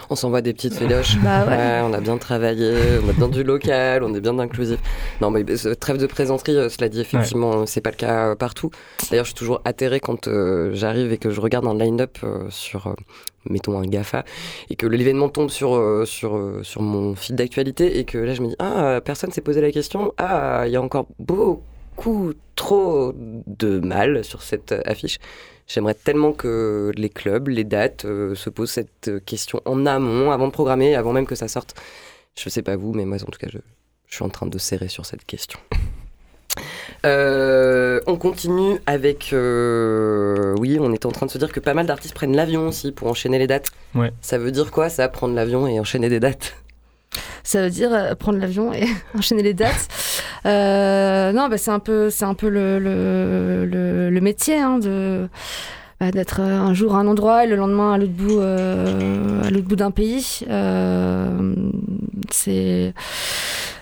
[0.10, 1.18] On s'envoie des petites féloches.
[1.20, 1.46] Bah
[1.86, 4.80] on a bien travaillé, on a bien du local, on est bien inclusif.
[5.22, 8.36] Non, mais euh, trêve de plaisanterie, euh, cela dit, effectivement, c'est pas le cas euh,
[8.36, 8.72] partout.
[9.10, 10.30] D'ailleurs, je suis toujours atterré quand
[10.74, 12.18] j'arrive et que je regarde un line-up
[12.50, 12.96] sur,
[13.50, 14.24] mettons, un GAFA,
[14.70, 18.48] et que l'événement tombe sur, sur, sur mon fil d'actualité, et que là, je me
[18.48, 23.80] dis, ah, personne s'est posé la question, ah, il y a encore beaucoup trop de
[23.80, 25.20] mal sur cette affiche.
[25.68, 30.48] J'aimerais tellement que les clubs, les dates euh, se posent cette question en amont, avant
[30.48, 31.76] de programmer, avant même que ça sorte.
[32.36, 33.60] Je sais pas vous, mais moi en tout cas, je,
[34.10, 35.60] suis en train de serrer sur cette question.
[37.06, 39.32] Euh, on continue avec.
[39.32, 42.68] Euh, oui, on était en train de se dire que pas mal d'artistes prennent l'avion
[42.68, 43.70] aussi pour enchaîner les dates.
[43.94, 44.12] Ouais.
[44.22, 46.56] Ça veut dire quoi, ça, prendre l'avion et enchaîner des dates?
[47.44, 48.86] Ça veut dire euh, prendre l'avion et
[49.18, 49.88] enchaîner les dates.
[50.46, 55.30] Euh, non, bah, c'est un peu, c'est un peu le, le, métier hein, de
[56.00, 59.50] bah, d'être un jour à un endroit et le lendemain à l'autre bout, euh, à
[59.50, 60.44] l'autre bout d'un pays.
[62.32, 62.94] c'est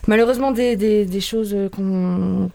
[0.07, 2.49] malheureusement des, des, choses qu'on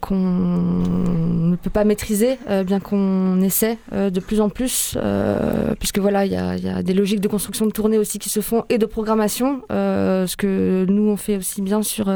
[1.50, 5.98] ne peut pas maîtriser, euh, bien qu'on essaie euh, de plus en plus, euh, puisque
[5.98, 8.40] voilà, il y a, y a, des logiques de construction de tournée aussi qui se
[8.40, 9.62] font et de programmation.
[9.70, 12.12] ce que nous on fait aussi bien sur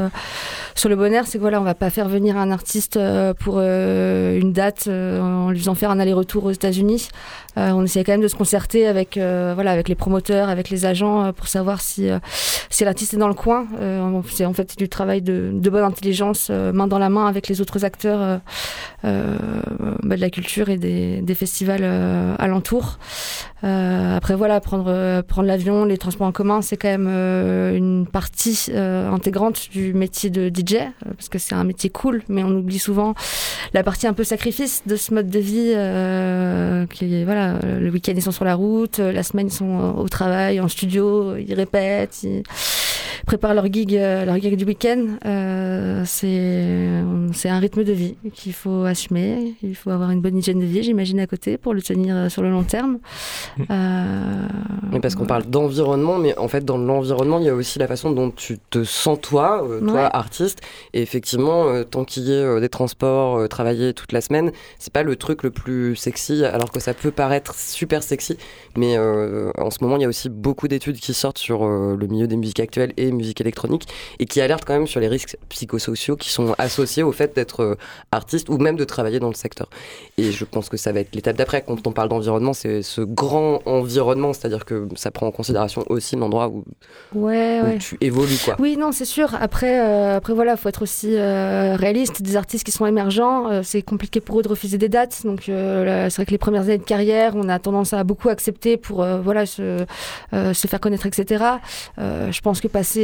[0.75, 2.99] sur le Bonheur, c'est que voilà, on va pas faire venir un artiste
[3.39, 7.09] pour une date en lui faisant faire un aller-retour aux États-Unis.
[7.55, 11.31] on essaie quand même de se concerter avec voilà avec les promoteurs, avec les agents
[11.33, 12.09] pour savoir si
[12.69, 13.67] si l'artiste est dans le coin.
[14.29, 17.83] c'est en fait du travail de, bonne intelligence, main dans la main avec les autres
[17.83, 18.39] acteurs
[19.05, 19.37] euh,
[20.03, 22.97] bah, de la culture et des, festivals euh, alentours.
[23.63, 27.07] Euh, après voilà, prendre prendre l'avion, les transports en commun, c'est quand même
[27.75, 32.49] une partie intégrante du métier de DJ parce que c'est un métier cool, mais on
[32.49, 33.15] oublie souvent
[33.73, 35.73] la partie un peu sacrifice de ce mode de vie
[36.95, 40.59] qui voilà, le week-end ils sont sur la route, la semaine ils sont au travail,
[40.59, 42.43] en studio, ils répètent, ils
[43.25, 45.05] préparent leur gig, leur gig du week-end.
[46.05, 47.03] c'est
[47.35, 49.55] c'est un rythme de vie qu'il faut assumer.
[49.61, 52.29] Il faut avoir une bonne hygiène de vie, j'imagine, à côté pour le tenir euh,
[52.29, 52.99] sur le long terme.
[53.57, 53.63] Mm.
[53.69, 54.47] Euh,
[54.91, 57.87] mais parce qu'on parle d'environnement, mais en fait, dans l'environnement, il y a aussi la
[57.87, 60.61] façon dont tu te sens toi, euh, toi, artiste.
[60.93, 65.15] Et effectivement, tant qu'il y ait des transports, travailler toute la semaine, c'est pas le
[65.15, 68.37] truc le plus sexy, alors que ça peut paraître super sexy.
[68.77, 72.27] Mais en ce moment, il y a aussi beaucoup d'études qui sortent sur le milieu
[72.27, 73.87] des musiques actuelles et musique électronique
[74.19, 77.77] et qui alertent quand même sur les risques psychosociaux qui sont associés au fait d'être
[78.11, 79.69] artiste ou même de travailler dans le secteur.
[80.17, 81.63] Et je pense que ça va être l'étape d'après.
[81.65, 86.15] Quand on parle d'environnement, c'est ce grand environnement, c'est-à-dire que ça prend en considération aussi
[86.15, 86.63] l'endroit où,
[87.13, 88.37] ouais, tu évolues.
[88.43, 88.55] Quoi.
[88.59, 89.35] Oui, non, c'est sûr.
[89.39, 92.21] Après, euh, après voilà, faut être aussi euh, réaliste.
[92.21, 95.21] Des artistes qui sont émergents, euh, c'est compliqué pour eux de refuser des dates.
[95.25, 98.77] Donc, c'est vrai que les premières années de carrière, on a tendance à beaucoup accepter
[98.77, 99.85] pour voilà se,
[100.31, 101.43] se faire connaître, etc.
[101.97, 102.94] je pense que passer,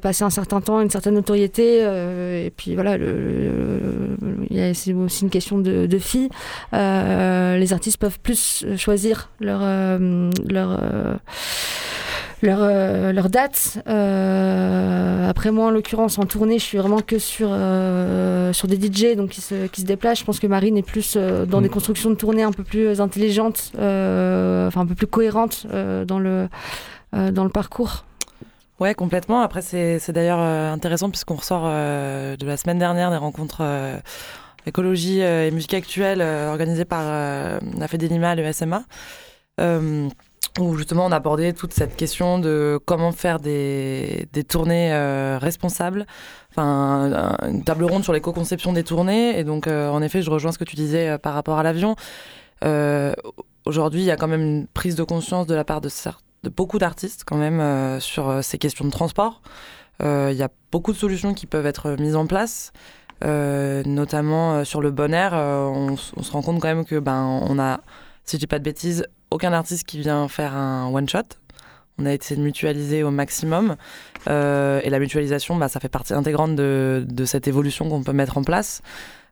[0.00, 2.96] passer un certain temps, une certaine notoriété, et puis voilà,
[4.74, 6.28] c'est aussi une question de, de filles.
[6.74, 11.14] Euh, les artistes peuvent plus choisir leur euh, leur euh,
[12.42, 13.82] leur, leur date.
[13.86, 17.48] après moi, en l'occurrence, en tournée, je suis vraiment que sur,
[18.54, 20.20] sur des DJ donc qui, se, qui se déplacent.
[20.20, 21.72] Je pense que Marine est plus dans des mm.
[21.72, 25.66] constructions de tournée un peu plus intelligentes, enfin un peu plus cohérentes
[26.06, 26.48] dans, le,
[27.12, 28.06] dans le parcours.
[28.80, 29.42] Ouais, complètement.
[29.42, 33.62] Après, c'est d'ailleurs intéressant puisqu'on ressort de la semaine dernière des rencontres
[34.66, 38.84] écologie euh, et musique actuelle euh, organisée par euh, la Fédélima et le SMA
[40.58, 44.90] où justement on abordait toute cette question de comment faire des, des tournées
[45.38, 46.06] responsables,
[46.50, 49.38] enfin une table ronde sur l'éco-conception des tournées.
[49.38, 51.94] Et donc en effet, je rejoins ce que tu disais par rapport à l'avion.
[53.66, 55.90] Aujourd'hui, il y a quand même une prise de conscience de la part de,
[56.42, 59.42] de beaucoup d'artistes quand même sur ces questions de transport.
[60.00, 62.72] Il y a beaucoup de solutions qui peuvent être mises en place.
[63.22, 66.98] Euh, notamment euh, sur le bon air, euh, on, se rend compte quand même que
[66.98, 67.80] ben on a,
[68.24, 71.18] si je dis pas de bêtises, aucun artiste qui vient faire un one shot.
[71.98, 73.76] On a essayé de mutualiser au maximum
[74.26, 78.38] et la mutualisation, bah, ça fait partie intégrante de, de cette évolution qu'on peut mettre
[78.38, 78.80] en place.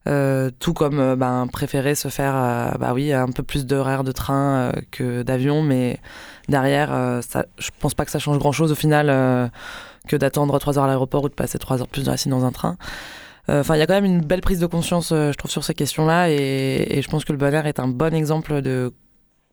[0.04, 5.22] Tout comme ben, préférer se faire bah oui, un peu plus d'horaires de train que
[5.22, 6.00] d'avion, mais
[6.48, 9.50] derrière, ça, je pense pas que ça change grand chose au final
[10.08, 12.50] que d'attendre 3 heures à l'aéroport ou de passer 3 heures plus assis dans un
[12.52, 12.76] train.
[13.48, 15.50] Euh, enfin, il y a quand même une belle prise de conscience, euh, je trouve,
[15.50, 18.92] sur ces questions-là, et, je pense que le bonheur est un bon exemple de,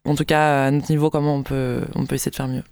[0.06, 2.64] en tout cas à notre niveau, comment on peut, on peut essayer de faire mieux.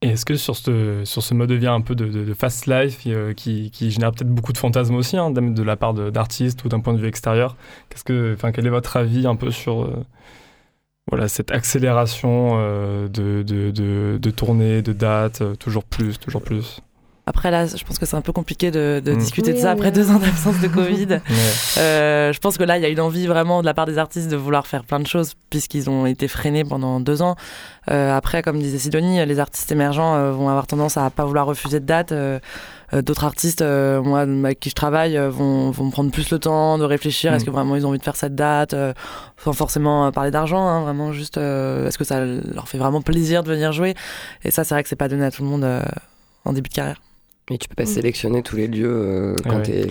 [0.00, 3.00] Et est-ce que sur ce, sur ce mode de vie un peu de, fast life
[3.06, 6.80] euh, qui, génère peut-être beaucoup de fantasmes aussi, hein, de la part d'artistes ou d'un
[6.80, 7.56] point de vue extérieur,
[7.88, 9.90] qu'est-ce que, quel est votre avis un peu sur
[11.10, 12.56] voilà, cette accélération
[13.08, 16.80] de, de, de, tournées, de dates, toujours plus, toujours plus?
[17.28, 19.16] Après là, je pense que c'est un peu compliqué de, mm.
[19.18, 21.20] discuter de ça après deux ans d'absence de Covid.
[21.76, 23.98] euh, je pense que là, il y a une envie vraiment de la part des
[23.98, 27.36] artistes de vouloir faire plein de choses puisqu'ils ont été freinés pendant deux ans.
[27.90, 31.46] Euh, après, comme disait Sidonie, les artistes émergents euh, vont avoir tendance à pas vouloir
[31.46, 32.12] refuser de date.
[32.12, 32.38] Euh,
[32.92, 37.34] d'autres artistes, moi, avec qui je travaille, vont, vont prendre plus le temps de réfléchir.
[37.34, 37.46] Est-ce mm.
[37.46, 38.74] que vraiment ils ont envie de faire cette date
[39.44, 43.50] Sans forcément parler d'argent, hein, vraiment juste est-ce que ça leur fait vraiment plaisir de
[43.50, 43.94] venir jouer?
[44.42, 45.66] Et ça, c'est vrai que c'est pas donné à tout le monde
[46.46, 47.00] en début de carrière.
[47.50, 47.94] Mais tu peux pas mm.
[47.94, 49.36] sélectionner tous les lieux euh,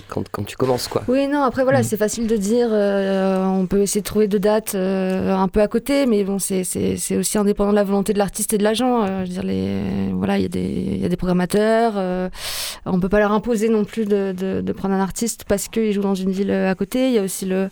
[0.07, 1.03] quand, quand, tu commences, quoi.
[1.07, 1.83] Oui, non, après, voilà, mm.
[1.83, 5.61] c'est facile de dire, euh, on peut essayer de trouver deux dates euh, un peu
[5.61, 6.61] à côté, mais bon, c'est
[7.17, 9.05] aussi indépendant de la volonté de l'artiste et de l'agent.
[9.07, 9.81] je veux dire, les,
[10.13, 12.29] voilà, il y, y, a des programmateurs,
[12.85, 15.91] on peut pas leur imposer non plus de, de, de prendre un artiste parce qu'il
[15.91, 17.07] joue dans une ville à côté.
[17.07, 17.69] Il y a aussi le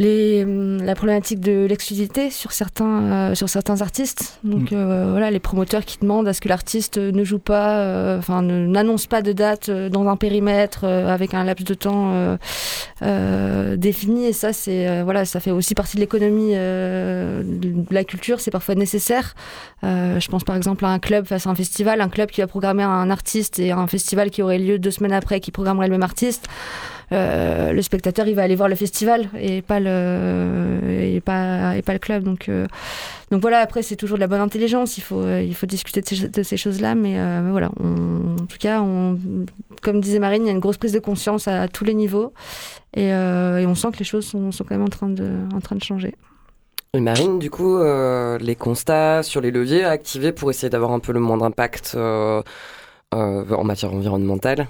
[0.00, 4.40] les, hum, la problématique de l'exclusivité sur certains, euh, sur certains artistes.
[4.42, 4.74] Donc mm.
[4.74, 8.42] euh, voilà, les promoteurs qui demandent à ce que l'artiste ne joue pas, euh, enfin
[8.42, 12.38] n'annonce pas de date dans un périmètre avec un laps de temps
[13.76, 14.26] défini.
[14.26, 18.40] Et ça, c'est voilà, ça fait aussi partie de l'économie de la culture.
[18.40, 19.34] C'est parfois nécessaire.
[19.82, 22.46] je pense par exemple à un club face à un festival, un club qui va
[22.46, 25.92] programmer un artiste et un festival qui aurait lieu deux semaines après qui programmerait le
[25.92, 26.48] même artiste.
[27.12, 31.82] Euh, le spectateur il va aller voir le festival et pas le et pas et
[31.82, 32.22] pas le club.
[32.22, 32.66] Donc euh,
[33.30, 34.96] donc voilà après c'est toujours de la bonne intelligence.
[34.96, 38.80] Il faut il faut discuter de ces, choses là mais, euh, voilà en tout cas
[38.80, 39.18] on,
[39.82, 42.32] comme disait Marine il y a une grosse prise de conscience à, tous les niveaux.
[42.96, 45.76] Et, on sent que les choses sont, sont quand même en train de en train
[45.76, 46.14] de changer.
[46.92, 47.78] Et Marine, du coup,
[48.40, 51.96] les constats sur les leviers à activer pour essayer d'avoir un peu le moindre impact
[51.96, 52.44] en
[53.64, 54.68] matière environnementale?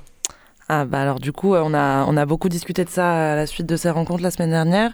[0.73, 3.47] Ah bah alors du coup, on a, on a beaucoup discuté de ça à la
[3.47, 4.93] suite de ces rencontres la semaine dernière.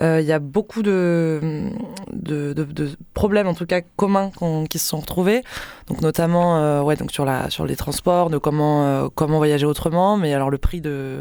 [0.00, 1.68] Euh, il y a beaucoup de,
[2.10, 4.30] de, problèmes, en tout cas communs,
[4.70, 5.42] qui se sont retrouvés.
[5.88, 9.66] Donc notamment, euh, ouais, donc sur la sur les transports, de comment euh, comment voyager
[9.66, 10.16] autrement.
[10.16, 11.20] Mais alors le prix de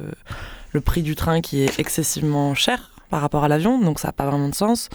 [0.72, 4.14] le prix du train qui est excessivement cher par rapport à l'avion, donc ça n'a
[4.14, 4.88] pas vraiment de sens.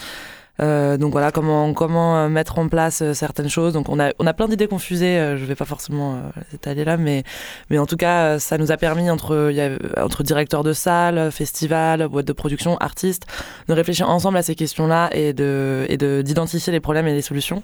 [0.61, 3.73] Euh, donc voilà, comment, comment euh, mettre en place euh, certaines choses.
[3.73, 6.85] Donc on a, on a plein d'idées confusées, je ne vais pas forcément les étaler
[6.85, 7.25] là, mais,
[7.71, 9.71] mais en tout cas, ça nous a permis, entre, y a,
[10.03, 13.27] entre directeurs de salles, festivals, boîtes de production, artistes,
[13.69, 17.63] de réfléchir ensemble à ces questions-là et de, et d'identifier les problèmes et les solutions.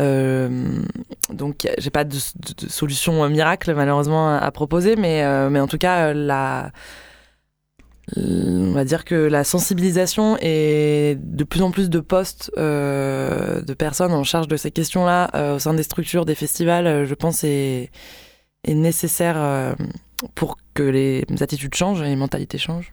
[0.00, 0.80] Euh,
[1.30, 6.14] donc j'ai pas de, de, solution miracle malheureusement à, proposer, mais, mais en tout cas
[6.14, 6.70] la
[8.16, 13.74] on va dire que la sensibilisation et de plus en plus de postes euh, de
[13.74, 17.14] personnes en charge de ces questions-là euh, au sein des structures, des festivals, euh, je
[17.14, 17.90] pense est,
[18.64, 19.76] est nécessaire
[20.34, 22.92] pour que les attitudes changent et les mentalités changent.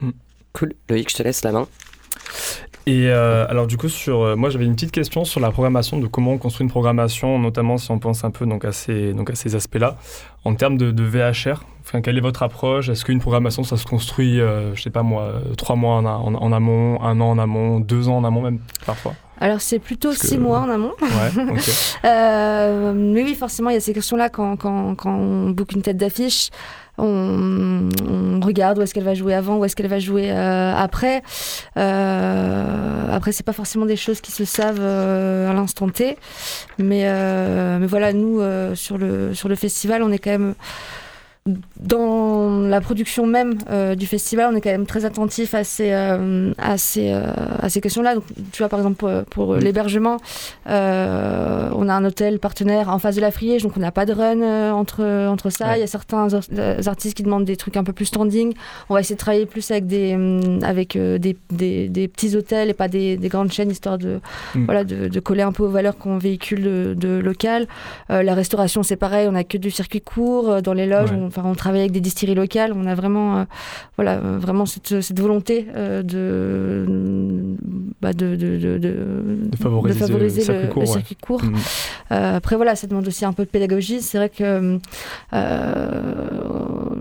[0.00, 0.10] Mm.
[0.52, 0.72] Cool.
[0.88, 1.68] Loïc, je te laisse la main.
[2.86, 6.32] Et alors du coup, sur, moi j'avais une petite question sur la programmation, de comment
[6.32, 9.34] on construit une programmation, notamment si on pense un peu donc, à ces, donc, à
[9.34, 9.98] ces aspects-là.
[10.44, 12.90] En termes de, de VHR, Enfin, quelle est votre approche?
[12.90, 16.52] Est-ce qu'une programmation, ça se construit, euh, je sais pas moi, trois mois en, en,
[16.52, 19.14] amont, un an en amont, deux ans en amont même parfois?
[19.40, 20.94] Alors c'est plutôt six mois en amont.
[21.00, 21.44] Ouais,
[22.04, 25.82] euh, mais oui, forcément, il y a ces questions-là quand, quand, quand on book une
[25.82, 26.50] tête d'affiche.
[27.00, 27.88] On,
[28.42, 31.22] regarde où est-ce qu'elle va jouer avant, où est-ce qu'elle va jouer euh, après.
[31.76, 36.16] Euh, après, c'est pas forcément des choses qui se savent à l'instant T,
[36.78, 37.04] mais
[37.78, 38.40] mais voilà, nous
[38.74, 40.54] sur le sur le festival, on est quand même
[41.80, 45.92] dans la production même euh, du festival, on est quand même très attentif à ces,
[45.92, 47.22] euh, à ces, euh,
[47.60, 48.14] à ces questions-là.
[48.14, 50.18] Donc, tu vois, par exemple, pour, pour l'hébergement,
[50.66, 50.70] on
[51.88, 54.72] a un hôtel partenaire en face de la Friège, donc on n'a pas de run
[54.72, 55.76] entre, entre ça.
[55.76, 56.28] Il y a certains
[56.86, 58.54] artistes qui demandent des trucs un peu plus standing.
[58.88, 60.16] On va essayer de travailler plus avec des,
[60.62, 64.20] avec des, des, des petits hôtels et pas des, des grandes chaînes, histoire de,
[64.54, 64.64] mm.
[64.64, 67.66] voilà, de, de, coller un peu aux valeurs qu'on véhicule de, de local.
[68.08, 70.62] la restauration, c'est pareil, on a que du circuit court.
[70.62, 72.72] Dans les loges, on on travaille avec des distilleries locales.
[72.74, 73.44] On a vraiment, euh,
[73.96, 76.86] voilà, euh, vraiment cette, cette volonté euh, de,
[78.00, 81.42] bah de, de, de, favoriser, le, circuit court.
[81.42, 81.56] Mm.
[82.10, 84.00] après, voilà, ça demande aussi un peu de pédagogie.
[84.00, 84.78] C'est vrai que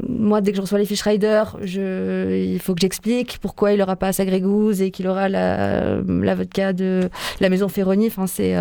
[0.09, 3.79] moi, dès que je reçois les fiches rider, je, il faut que j'explique pourquoi il
[3.79, 8.07] n'aura pas sa grégouze et qu'il aura la, la vodka de la maison Ferroni.
[8.07, 8.55] Enfin, c'est,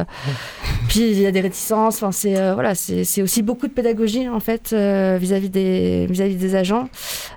[0.89, 1.97] puis il y a des réticences.
[1.97, 5.66] Enfin, c'est, voilà, c'est aussi beaucoup de pédagogie en fait vis-à-vis des
[6.09, 6.89] vis-à-vis des agents.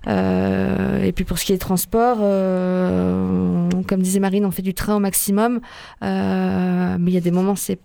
[0.07, 4.73] Euh, et puis pour ce qui est transport, euh, comme disait Marine, on fait du
[4.73, 5.59] train au maximum.
[6.03, 7.79] Euh, mais il y a des moments, c'est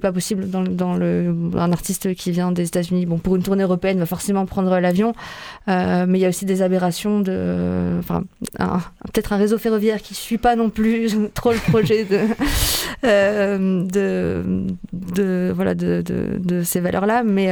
[0.00, 0.48] pas possible.
[0.48, 4.06] Dans, dans, le, un artiste qui vient des États-Unis, bon, pour une tournée européenne, va
[4.06, 5.12] forcément prendre l'avion.
[5.66, 8.24] mais il y a aussi des aberrations de, enfin,
[9.12, 12.04] peut-être un réseau ferroviaire qui suit pas non plus trop le projet
[13.02, 17.22] de, de, voilà, de, de, ces valeurs-là.
[17.24, 17.48] Mais,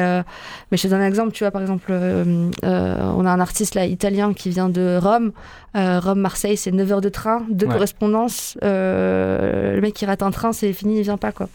[0.70, 1.32] mais je te donne un exemple.
[1.32, 2.24] Tu vois, par exemple, euh,
[2.62, 5.32] on a un artiste là italien qui vient de Rome.
[5.76, 8.56] Euh, Rome-Marseille, c'est 9 heures de train, de correspondance.
[8.64, 11.48] Euh, le mec qui rate un train, c'est fini, il vient pas quoi.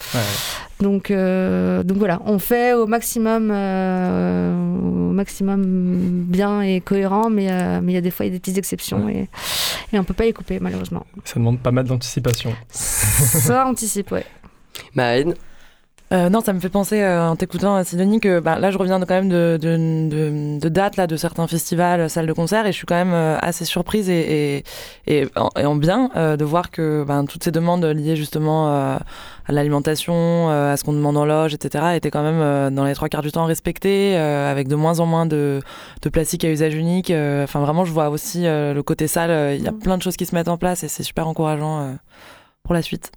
[0.80, 5.64] Donc, donc voilà, on fait au maximum, au maximum
[6.28, 8.58] bien et cohérent, mais mais il y a des fois il y a des petites
[8.58, 9.28] exceptions et,
[9.94, 11.06] et on peut pas les couper malheureusement.
[11.26, 12.54] Ça demande pas mal d'anticipation.
[12.70, 14.26] Ça anticipe, ouais.
[16.12, 19.00] Euh, non, ça me fait penser euh, en t'écoutant, Sidonie, que bah, là, je reviens
[19.00, 22.78] quand même de, de, de, dates là, de certains festivals, salles de concert, et je
[22.78, 24.66] suis quand même euh, assez surprise et,
[25.08, 29.00] et, en, bien de voir que ben, toutes ces demandes liées justement à
[29.48, 33.22] l'alimentation, à ce qu'on demande en loge, etc., étaient quand même dans les trois quarts
[33.22, 35.62] du temps respectées, avec de moins en moins de,
[36.02, 37.12] de plastique à usage unique.
[37.12, 39.56] Enfin, vraiment, je vois aussi le côté salle.
[39.56, 41.96] Il y a plein de choses qui se mettent en place et c'est super encourageant
[42.64, 43.12] pour la suite.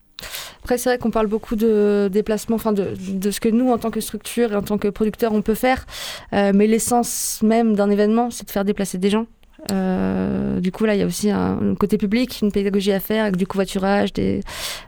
[0.62, 3.78] Après, c'est vrai qu'on parle beaucoup de déplacement, enfin de, de, ce que nous, en
[3.78, 5.84] tant que structure et en tant que producteur, on peut faire.
[6.32, 9.26] Euh, mais l'essence même d'un événement, c'est de faire déplacer des gens.
[9.72, 13.24] Euh, du coup, là, il y a aussi un, côté public, une pédagogie à faire
[13.24, 14.40] avec du covoiturage, des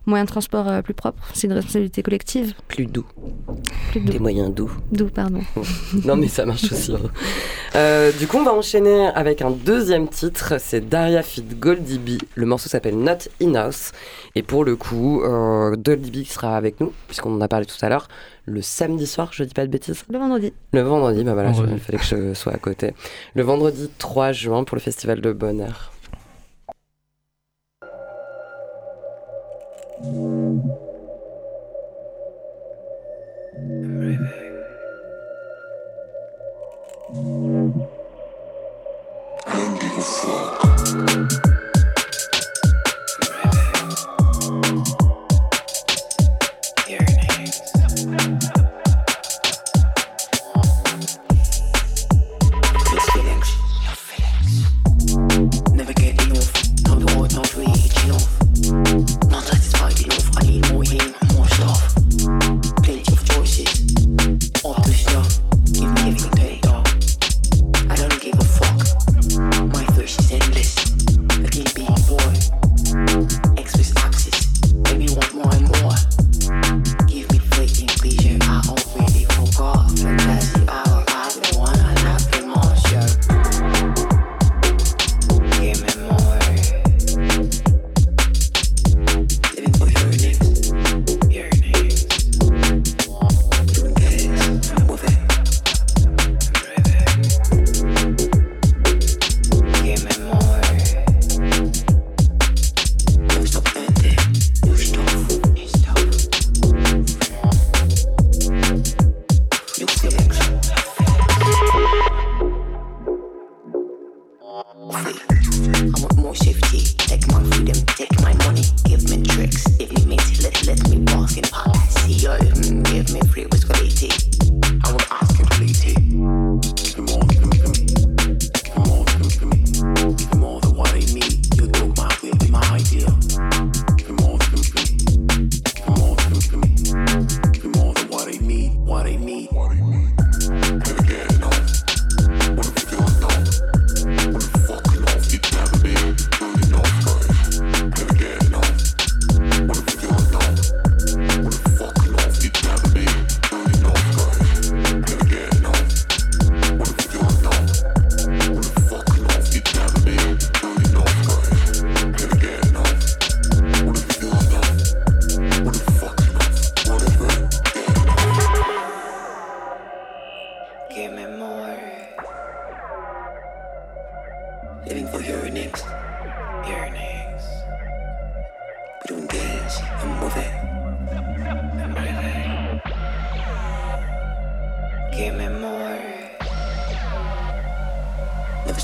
[0.06, 1.22] moyens de transport euh, plus propres.
[1.32, 2.54] C'est une responsabilité collective.
[2.68, 3.06] Plus doux.
[3.94, 4.70] Des moyens doux.
[4.92, 5.40] Doux, pardon.
[6.04, 6.92] non, mais ça marche aussi.
[6.92, 7.10] Hein.
[7.74, 10.54] Euh, du coup, on va enchaîner avec un deuxième titre.
[10.58, 12.22] C'est Daria Fit Goldie B.
[12.34, 13.92] Le morceau s'appelle Not In House.
[14.34, 17.88] Et pour le coup, Goldie B sera avec nous, puisqu'on en a parlé tout à
[17.88, 18.08] l'heure
[18.46, 20.04] le samedi soir, je dis pas de bêtises.
[20.08, 20.52] Le vendredi.
[20.72, 22.94] Le vendredi, bah voilà, il fallait que je sois à côté.
[23.34, 25.92] Le vendredi 3 juin pour le festival de Bonheur.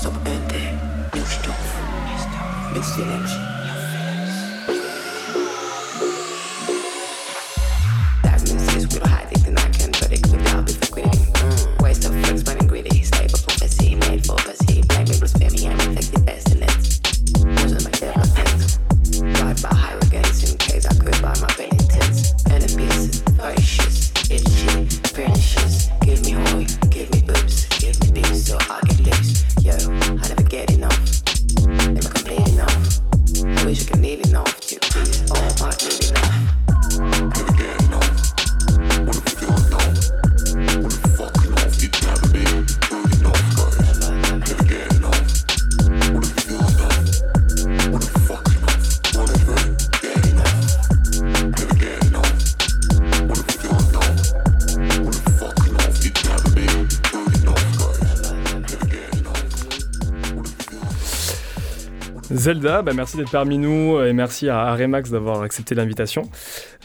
[0.03, 0.59] stop ende,
[1.13, 1.55] du Stoff,
[2.73, 3.52] mit Selection.
[62.43, 66.23] Zelda, bah, merci d'être parmi nous et merci à Remax d'avoir accepté l'invitation.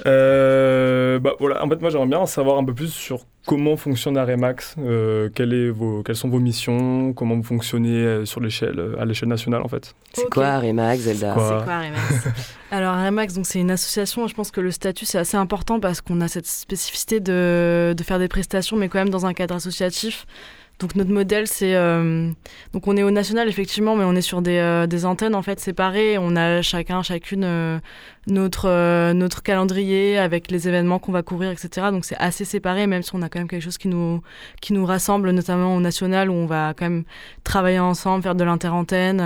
[0.07, 3.77] Euh, bah, voilà, en fait, moi j'aimerais bien en savoir un peu plus sur comment
[3.77, 9.29] fonctionne Remax, euh, quelles sont vos missions, comment vous fonctionnez euh, sur l'échelle, à l'échelle
[9.29, 9.97] nationale en fait.
[10.13, 12.29] C'est quoi Remax, Zelda C'est quoi Remax
[12.71, 14.29] Alors Remax, donc c'est une association.
[14.29, 18.03] Je pense que le statut c'est assez important parce qu'on a cette spécificité de, de
[18.05, 20.25] faire des prestations, mais quand même dans un cadre associatif.
[20.79, 22.31] Donc notre modèle, c'est euh,
[22.73, 25.59] donc on est au national effectivement, mais on est sur des, euh, antennes en fait
[25.59, 26.19] séparées.
[26.19, 27.81] On a chacun, chacune euh,
[28.29, 31.89] notre notre calendrier avec les événements qu'on va couvrir, etc.
[31.91, 34.23] Donc c'est assez séparé, même si on a quand même quelque chose qui nous
[34.61, 37.05] qui nous rassemble, notamment au national où on va quand même
[37.43, 39.21] travailler ensemble, faire de l'interantenne.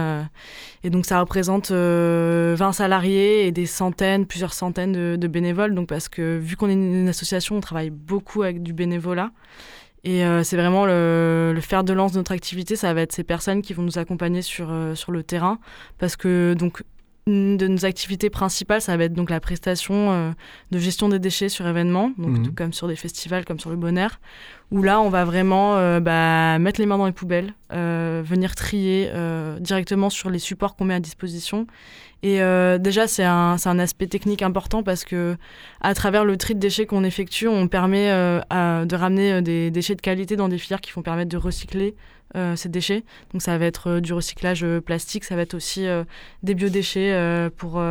[0.84, 5.74] et donc ça représente 20 salariés et des centaines, plusieurs centaines de, de bénévoles.
[5.74, 9.32] Donc parce que vu qu'on est une association, on travaille beaucoup avec du bénévolat.
[10.04, 13.12] Et euh, c'est vraiment le, le, fer de lance de notre activité, ça va être
[13.12, 15.58] ces personnes qui vont nous accompagner sur, euh, sur le terrain.
[15.98, 16.82] Parce que donc,
[17.26, 20.30] une de nos activités principales, ça va être donc la prestation euh,
[20.70, 22.42] de gestion des déchets sur événements, donc mhm.
[22.46, 24.20] tout comme sur des festivals, comme sur le Bon Air,
[24.70, 29.12] où là, on va vraiment bah, mettre les mains dans les poubelles, venir trier
[29.60, 31.66] directement sur les supports qu'on met à disposition
[32.24, 35.36] et euh, déjà, c'est un, un, aspect technique important parce que
[35.80, 38.40] à travers le tri de déchets qu'on effectue, on permet euh,
[38.84, 41.96] de ramener euh, des déchets de qualité dans des filières qui vont permettre de recycler
[42.56, 43.04] ces déchets.
[43.32, 45.86] Donc ça va être du recyclage plastique, ça va être aussi
[46.42, 47.82] des biodéchets pour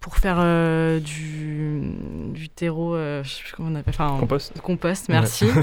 [0.00, 1.80] pour faire du,
[2.32, 4.60] du terreau, je sais plus comment on appelle, enfin, compost.
[4.60, 5.46] Compost, merci.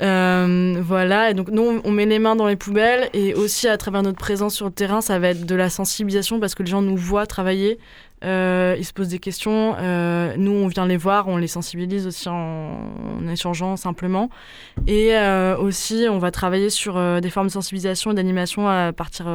[0.00, 3.76] Euh, voilà, et donc nous, on met les mains dans les poubelles et aussi à
[3.76, 6.70] travers notre présence sur le terrain, ça va être de la sensibilisation parce que les
[6.70, 7.78] gens nous voient travailler,
[8.24, 12.06] euh, ils se posent des questions, euh, nous on vient les voir, on les sensibilise
[12.06, 14.30] aussi en, échangeant simplement.
[14.86, 15.14] Et
[15.58, 19.26] aussi, on va travailler sur des formes de sensibilisation et d'animation à partir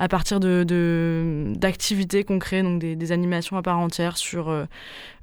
[0.00, 4.64] à partir d'activités qu'on crée, donc des, animations à part entière sur euh,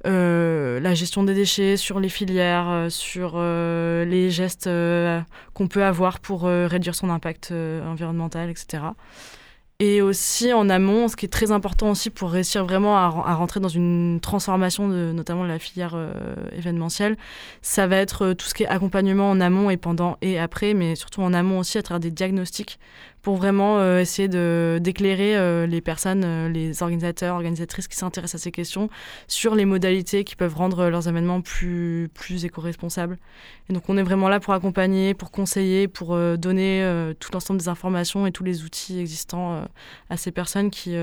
[0.06, 4.70] euh, la gestion des déchets, sur les filières, euh, sur les gestes
[5.52, 8.84] qu'on peut avoir pour réduire son impact environnemental, etc.
[9.80, 13.60] Et aussi en amont, ce qui est très important aussi pour réussir vraiment à, rentrer
[13.60, 15.96] dans une transformation de notamment de la filière
[16.52, 17.16] événementielle,
[17.62, 20.96] ça va être tout ce qui est accompagnement en amont et pendant et après, mais
[20.96, 22.80] surtout en amont aussi à travers des diagnostics
[23.28, 24.26] pour vraiment euh, essayer
[24.80, 28.88] d'éclairer euh, les personnes, euh, les organisateurs, organisatrices qui s'intéressent à ces questions
[29.26, 33.18] sur les modalités qui peuvent rendre leurs événements plus, plus éco-responsables.
[33.68, 37.68] Et donc on est vraiment là pour accompagner, pour conseiller, pour donner tout l'ensemble des
[37.68, 39.62] informations et tous les outils existants
[40.08, 40.96] à ces personnes qui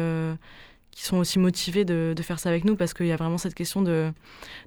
[0.96, 3.38] qui sont aussi motivés de, de faire ça avec nous parce qu'il y a vraiment
[3.38, 4.12] cette question de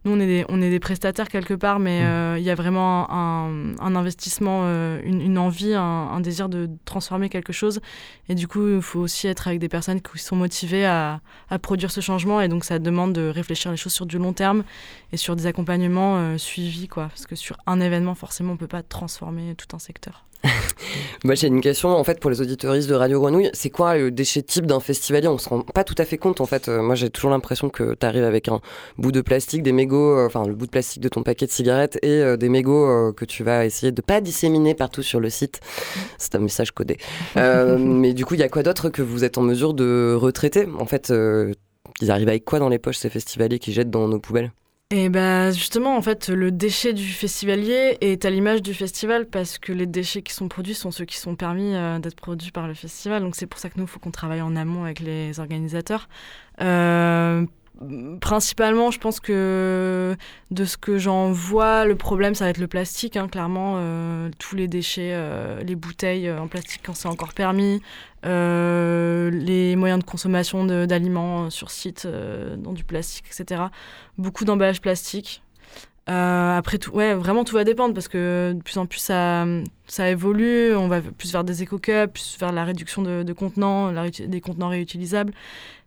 [0.05, 2.05] nous on est des, on est des prestataires quelque part mais mmh.
[2.07, 6.51] euh, il y a vraiment un, un investissement euh, une, une, envie un, un, désir
[6.51, 7.81] de transformer quelque chose.
[8.29, 11.59] Et du coup il faut aussi être avec des personnes qui sont motivées à, à
[11.59, 12.43] produire ce changement.
[12.43, 14.65] Et donc ça demande de réfléchir les choses sur du long terme
[15.13, 17.09] et sur des accompagnements euh, suivis quoi.
[17.09, 20.28] Parce que sur un événement forcément on peut pas transformer tout un secteur
[21.25, 23.51] Moi, j'ai une question en fait pour les auditoristes de Radio Grenouille.
[23.53, 25.29] C'est quoi le déchet type d'un festivalier?
[25.29, 26.69] On se rend pas tout à fait compte en fait.
[26.69, 28.61] Euh, moi, j'ai toujours l'impression que tu arrives avec un
[28.99, 31.51] bout de plastique, des mégots, euh, enfin le bout de plastique de ton paquet de
[31.51, 35.31] cigarettes et euh, des mégots que tu vas essayer de pas disséminer partout sur le
[35.31, 35.61] site.
[36.19, 36.99] C'est un message codé.
[37.37, 40.67] mais du coup, il y a quoi d'autre que vous êtes en mesure de retraiter?
[40.79, 41.13] En fait,
[42.01, 44.53] ils arrivent avec quoi dans les poches ces festivaliers qui jettent dans nos poubelles?
[44.91, 49.59] Et ben justement, en fait, le déchet du festivalier est à l'image du festival parce
[49.59, 52.67] que les déchets qui sont produits sont ceux qui sont permis euh, d'être produits par
[52.67, 53.23] le festival.
[53.23, 56.09] Donc c'est pour ça que nous, il faut qu'on travaille en amont avec les organisateurs.
[56.63, 57.45] Euh,
[58.21, 60.17] principalement, je pense que
[60.51, 63.17] de ce que j'en vois, le problème, ça va être le plastique.
[63.17, 67.33] Hein, clairement, euh, tous les déchets, euh, les bouteilles euh, en plastique quand c'est encore
[67.33, 67.81] permis,
[68.25, 72.07] les moyens de consommation d'aliments sur site
[72.59, 73.63] dans du plastique, etc.
[74.19, 75.43] Beaucoup d'emballages plastiques.
[76.07, 79.47] après tout, ouais, vraiment tout va dépendre parce que de plus en plus ça,
[79.87, 80.75] ça évolue.
[80.75, 84.69] On va plus vers des éco-cups, plus vers la réduction de, de contenants, des contenants
[84.69, 85.33] réutilisables.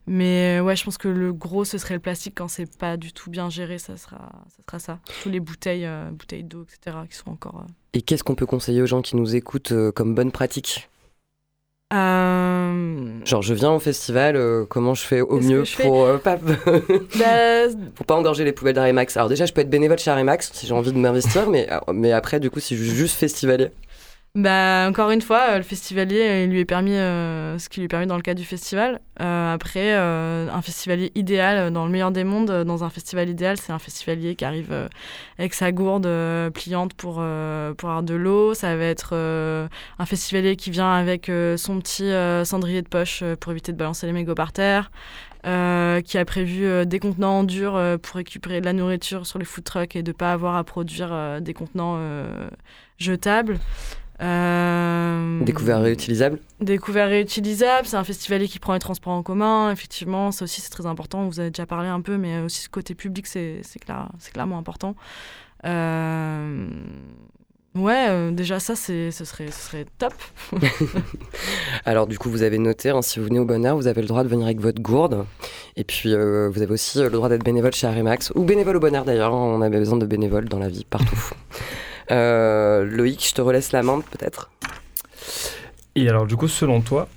[0.08, 2.98] Mais euh, ouais, je pense que le gros, ce serait le plastique quand c'est pas
[2.98, 4.18] du tout bien géré, ça sera
[4.50, 4.64] ça.
[4.68, 5.00] Sera ça.
[5.22, 7.64] Tous les bouteilles, euh, bouteilles d'eau, etc., qui sont encore.
[7.66, 10.90] Euh, Et qu'est-ce qu'on peut conseiller aux gens qui nous écoutent comme bonne pratique?
[11.94, 16.38] Genre, je viens au festival, comment je fais au mieux pour pas...
[17.20, 20.52] Bah, pour pas engorger les poubelles d'Aremax Alors déjà, je peux être bénévole chez Aremax
[20.54, 23.72] si j'ai envie de m'investir, mais, mais après, du coup, si je suis juste festivalier.
[24.36, 28.08] Bah, encore une fois, le festivalier, il lui est permis ce qui lui est permis
[28.08, 29.02] dans le cadre du festival.
[29.18, 33.80] après, un festivalier idéal, dans le meilleur des mondes, dans un festival idéal, c'est un
[33.80, 34.90] festivalier qui arrive
[35.38, 36.08] avec sa gourde
[36.54, 38.54] pliante pour, pour avoir de l'eau.
[38.54, 42.12] Ça va être un festivalier qui vient avec son petit
[42.46, 44.92] cendrier de poche pour éviter de balancer les mégots par terre.
[45.48, 49.26] Euh, qui a prévu euh, des contenants en dur euh, pour récupérer de la nourriture
[49.26, 52.00] sur les food trucks et de ne pas avoir à produire des contenants
[53.00, 53.60] jetables.
[54.22, 59.72] Des couverts réutilisables Des couverts réutilisables, c'est un festivalier qui prend les transports en commun,
[59.72, 62.70] effectivement, ça aussi c'est très important, vous avez déjà parlé un peu, mais aussi ce
[62.70, 63.62] côté public c'est
[64.32, 64.96] clairement important.
[67.74, 70.14] Ouais, euh, déjà ça, c'est, ce, serait, ce serait top.
[71.86, 74.08] Alors du coup, vous avez noté, hein, si vous venez au Bonheur, vous avez le
[74.08, 75.26] droit de venir avec votre gourde.
[75.78, 78.76] Et puis, euh, vous avez aussi euh, le droit d'être bénévole chez Arimax, ou bénévole
[78.76, 81.16] au Bonheur d'ailleurs, hein, on a besoin de bénévoles dans la vie, partout.
[82.12, 84.52] Loïc, je te relaisse la main peut-être.
[85.96, 87.08] Et alors du coup, selon toi,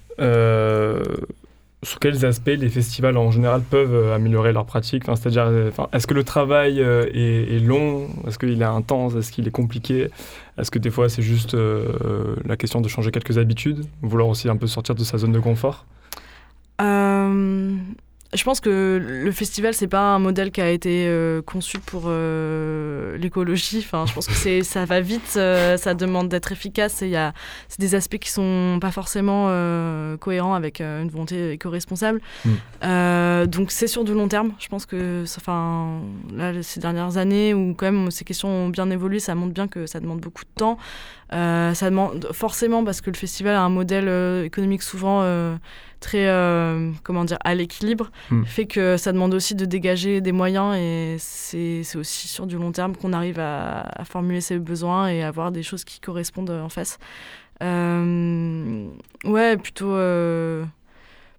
[1.84, 5.04] sur quels aspects les festivals en général peuvent euh, améliorer leur pratique?
[5.04, 8.08] Enfin, C'est-à-dire, euh, est-ce que le travail euh, est, long?
[8.26, 9.14] Est-ce qu'il est intense?
[9.14, 10.08] Est-ce qu'il est compliqué?
[10.58, 11.56] Est-ce que des fois c'est juste
[12.44, 13.84] la question de changer quelques habitudes?
[14.02, 15.84] Vouloir aussi un peu sortir de sa zone de confort?
[18.34, 22.04] Je pense que le festival, c'est pas un modèle qui a été euh, conçu pour
[22.06, 23.78] euh, l'écologie.
[23.78, 27.02] Enfin, je pense que c'est, ça va vite, euh, ça demande d'être efficace.
[27.02, 27.32] Et il y a,
[27.68, 29.44] c'est des aspects qui sont pas forcément
[30.18, 32.20] cohérents avec une volonté éco-responsable.
[32.44, 33.46] Mm.
[33.46, 34.52] donc, c'est sur du long terme.
[34.58, 36.00] Je pense que, enfin,
[36.34, 39.68] là, ces dernières années où quand même ces questions ont bien évolué, ça montre bien
[39.68, 40.78] que ça demande beaucoup de temps.
[41.34, 45.22] Ça demande forcément parce que le festival a un modèle économique souvent
[46.04, 48.44] très euh, comment dire à l'équilibre hmm.
[48.44, 52.72] fait que ça demande aussi de dégager des moyens et c'est aussi sur du long
[52.72, 56.98] terme qu'on arrive à, formuler ses besoins et avoir des choses qui correspondent en face
[57.62, 58.86] euh,
[59.24, 59.94] ouais plutôt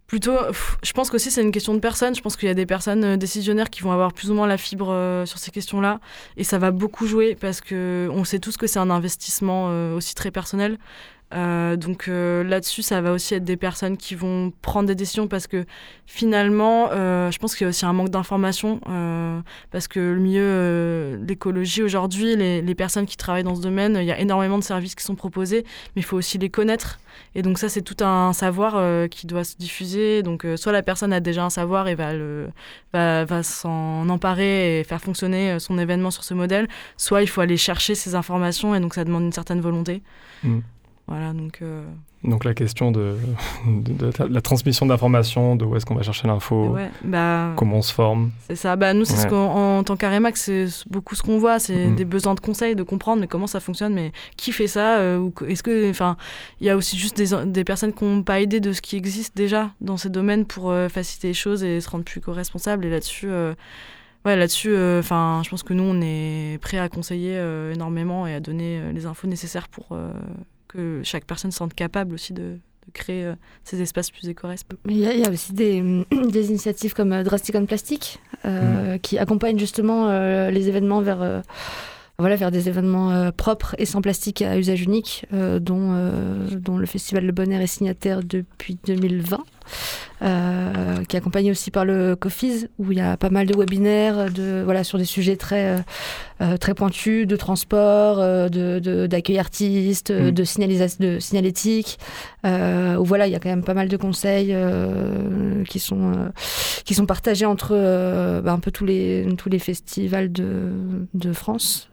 [0.06, 0.38] euh, plutôt
[0.84, 2.16] je pense qu'aussi c'est une question de personnes.
[2.16, 4.58] Je pense qu'il y a des personnes décisionnaires qui vont avoir plus ou moins la
[4.58, 6.00] fibre sur ces questions là
[6.38, 10.16] et ça va beaucoup jouer parce que on sait tous que c'est un investissement aussi
[10.16, 10.78] très personnel
[11.34, 15.28] euh, donc euh, là-dessus, ça va aussi être des personnes qui vont prendre des décisions
[15.28, 15.66] parce que
[16.06, 18.80] finalement, euh, je pense qu'il y a aussi un manque d'information
[19.72, 24.12] parce que le milieu, l'écologie aujourd'hui, les, personnes qui travaillent dans ce domaine, il y
[24.12, 25.64] a énormément de services qui sont proposés,
[25.96, 27.00] mais il faut aussi les connaître.
[27.34, 30.24] Et donc ça, c'est tout un savoir qui doit se diffuser.
[30.24, 35.60] Donc soit la personne a déjà un savoir et va, s'en emparer et faire fonctionner
[35.60, 36.68] son événement sur ce modèle,
[36.98, 40.04] soit il faut aller chercher ces informations et donc ça demande une certaine volonté.
[40.44, 40.60] Mmh.
[41.08, 41.60] Voilà, donc.
[41.62, 41.84] Euh,
[42.24, 43.16] donc la question de,
[44.28, 48.32] la transmission d'informations, de où est-ce qu'on va chercher l'info, bah, comment on se forme.
[48.48, 48.76] C'est ça.
[48.76, 51.96] Bah, nous, c'est ce qu'en tant qu'Aremax, c'est beaucoup ce qu'on voit, c'est mm.
[51.96, 55.30] des besoins de conseils, de comprendre mais comment ça fonctionne, mais qui fait ça euh,
[55.48, 56.18] Est-ce que, enfin,
[56.62, 58.96] il y a aussi juste des, des personnes qui n'ont pas idée de ce qui
[58.96, 62.86] existe déjà dans ces domaines pour euh, faciliter les choses et se rendre plus co-responsables.
[62.86, 63.30] Et là-dessus.
[64.26, 67.40] Ouais, là-dessus, enfin, je pense que nous, on est prêt à conseiller
[67.72, 69.96] énormément et à donner les infos nécessaires pour
[70.76, 72.58] que chaque personne se sente capable aussi de,
[72.94, 74.80] créer euh, ces espaces plus éco-responsables.
[74.88, 79.00] Il, y, a aussi des, des initiatives comme euh, Drastic on Plastic euh, mm.
[79.00, 80.10] qui accompagnent justement
[80.50, 81.44] les événements vers
[82.18, 86.12] voilà, vers des événements propres et sans plastique à usage unique, dont,
[86.52, 89.44] dont le Festival Le Bonheur est signataire depuis 2020.
[90.22, 93.54] Euh, qui est accompagné aussi par le COFIS, où il y a pas mal de
[93.54, 95.78] webinaires de, voilà, sur des sujets très, euh,
[96.42, 98.18] euh, très pointus, de transport,
[98.50, 100.32] de, d'accueil artiste, mm.
[100.32, 102.00] de, signalis de signalétique,
[102.46, 104.56] où voilà, il y a quand même pas mal de conseils
[105.68, 106.32] qui, sont,
[106.86, 107.74] qui sont partagés entre
[108.42, 110.72] bah, un peu tous les, tous les festivals de,
[111.14, 111.90] de France,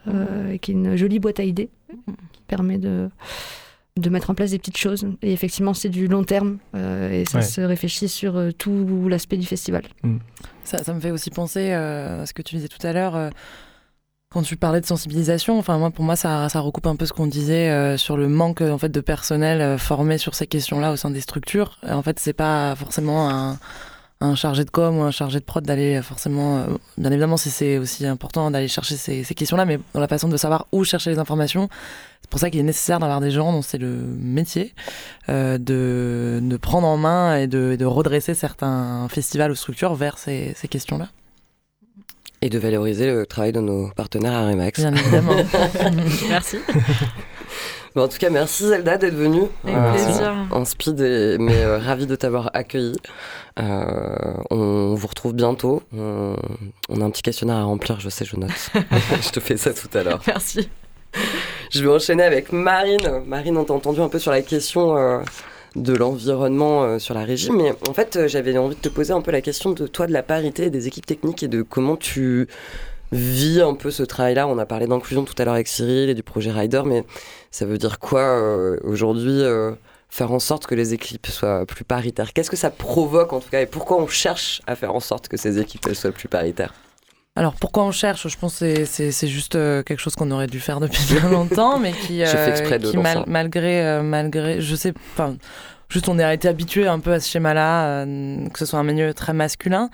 [0.52, 1.70] et qui est une jolie boîte à idées
[2.32, 3.08] qui permet de
[3.96, 5.06] de mettre en place des petites choses.
[5.22, 9.36] Et effectivement, c'est du long terme euh, et ça se réfléchit sur euh, tout l'aspect
[9.36, 9.82] du festival.
[10.02, 10.16] Mm.
[10.64, 13.30] Ça, ça, me fait aussi penser euh, à ce que tu disais tout à l'heure.
[14.30, 17.12] quand tu parlais de sensibilisation, enfin moi pour moi ça, ça recoupe un peu ce
[17.12, 21.10] qu'on disait sur le manque en fait de personnel formé sur ces questions-là au sein
[21.10, 21.78] des structures.
[21.86, 23.58] En fait, c'est pas forcément un,
[24.22, 26.66] un chargé de com ou un chargé de prod d'aller forcément, euh,
[26.96, 30.36] bien évidemment si c'est aussi important d'aller chercher ces, questions-là, mais dans la façon de
[30.36, 31.68] savoir où chercher les informations,
[32.32, 34.72] pour ça qu'il est nécessaire d'avoir des gens dont c'est le métier,
[35.28, 40.16] euh, de, de, prendre en main et de, de, redresser certains festivals ou structures vers
[40.16, 41.10] ces, ces questions-là.
[42.40, 44.80] Et de valoriser le travail de nos partenaires à Remax.
[44.80, 45.36] Bien évidemment.
[46.30, 46.56] Merci.
[47.96, 49.44] en tout cas, merci Zelda d'être venue.
[49.64, 50.34] Avec euh, plaisir.
[50.52, 51.00] En speed,
[51.38, 52.96] mais euh, ravi de t'avoir accueilli.
[53.60, 55.82] Euh, on vous retrouve bientôt.
[55.92, 56.34] On,
[56.98, 58.50] a un petit questionnaire à remplir, je sais, je note.
[59.22, 60.22] je te fais ça tout à l'heure.
[60.26, 60.70] Merci.
[61.72, 63.22] Je vais enchaîner avec Marine.
[63.26, 65.20] Marine, on t'a entendu un peu sur la question euh,
[65.74, 69.12] de l'environnement euh, sur la régie, mais en fait, euh, j'avais envie de te poser
[69.12, 71.96] un peu la question de toi, de la parité des équipes techniques et de comment
[71.96, 72.46] tu
[73.10, 74.46] vis un peu ce travail-là.
[74.46, 77.04] On a parlé d'inclusion tout à l'heure avec Cyril et du projet Rider, mais
[77.50, 78.40] ça veut dire quoi
[78.84, 79.42] aujourd'hui
[80.08, 82.32] faire en sorte que les équipes soient plus paritaires?
[82.32, 85.28] Qu'est-ce que ça provoque en tout cas et pourquoi on cherche à faire en sorte
[85.28, 86.72] que ces équipes soient plus paritaires?
[87.34, 88.28] Alors pourquoi on cherche?
[88.28, 91.78] Je pense que c'est juste euh, quelque chose qu'on aurait dû faire depuis bien longtemps,
[91.78, 95.36] mais qui, euh, qui malgré, euh, malgré, je sais, enfin,
[95.88, 99.14] juste on a été habitué un peu à ce schéma-là, que ce soit un milieu
[99.14, 99.88] très masculin.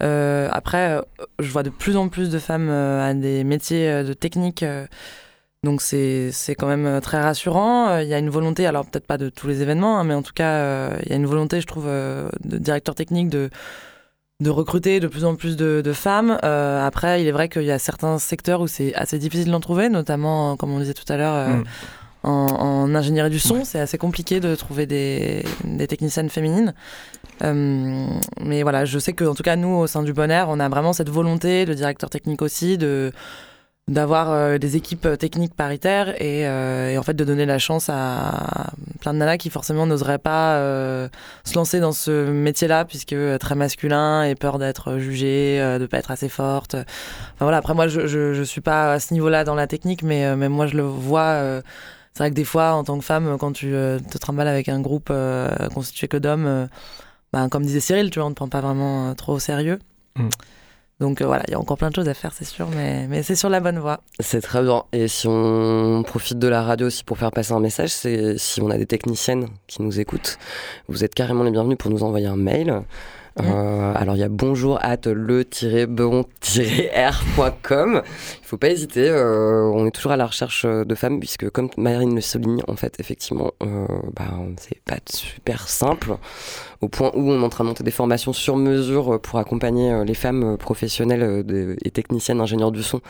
[0.00, 1.00] après,
[1.38, 4.62] je vois de plus en plus de femmes à des métiers de technique.
[5.64, 8.00] donc c'est quand même très rassurant.
[8.00, 10.22] Il y a une volonté, alors peut-être pas de tous les événements, hein, mais en
[10.22, 13.48] tout cas, il y a une volonté, je trouve, de directeur technique de
[14.42, 16.38] de recruter de plus en plus de, femmes.
[16.44, 19.60] Euh, après, il est vrai qu'il y a certains secteurs où c'est assez difficile d'en
[19.60, 21.64] trouver, notamment, comme on disait tout à l'heure, euh, mm.
[22.24, 23.64] en, ingénierie du son.
[23.64, 25.44] C'est assez compliqué de trouver des,
[25.88, 26.74] techniciennes féminines.
[27.42, 28.06] Euh,
[28.40, 30.92] mais voilà, je sais qu'en tout cas, nous, au sein du Bonheur, on a vraiment
[30.92, 33.12] cette volonté, le directeur technique aussi, de
[33.88, 37.88] d'avoir euh, des équipes euh, techniques paritaires euh, et, en fait de donner la chance
[37.88, 38.70] à
[39.00, 40.58] plein de nanas qui forcément n'oseraient pas
[41.44, 46.12] se lancer dans ce métier-là puisque très masculin et peur d'être jugée, de pas être
[46.12, 46.74] assez forte.
[46.74, 50.36] Enfin voilà, après moi je, je, suis pas à ce niveau-là dans la technique mais
[50.36, 51.40] même moi je le vois
[52.14, 54.80] c'est vrai que des fois en tant que femme quand tu te trimbales avec un
[54.80, 55.12] groupe
[55.74, 56.68] constitué que d'hommes
[57.32, 59.78] ben, comme disait Cyril, tu vois, on ne prend pas vraiment trop au sérieux.
[60.16, 60.28] Mm.
[61.02, 63.08] Donc euh, voilà, il y a encore plein de choses à faire, c'est sûr, mais,
[63.08, 64.02] mais c'est sur la bonne voie.
[64.20, 64.84] C'est très bien.
[64.92, 68.62] Et si on profite de la radio aussi pour faire passer un message, c'est si
[68.62, 70.38] on a des techniciennes qui nous écoutent,
[70.86, 72.82] vous êtes carrément les bienvenus pour nous envoyer un mail.
[73.40, 76.32] Euh, alors il y a bonjour at le-bon-r.com.
[78.04, 79.08] Il faut pas hésiter.
[79.08, 82.76] Euh, on est toujours à la recherche de femmes puisque comme Marine le souligne, en
[82.76, 84.28] fait effectivement, euh, bah,
[84.58, 86.16] c'est pas super simple
[86.80, 90.04] au point où on est en train de monter des formations sur mesure pour accompagner
[90.04, 93.00] les femmes professionnelles et techniciennes ingénieurs du son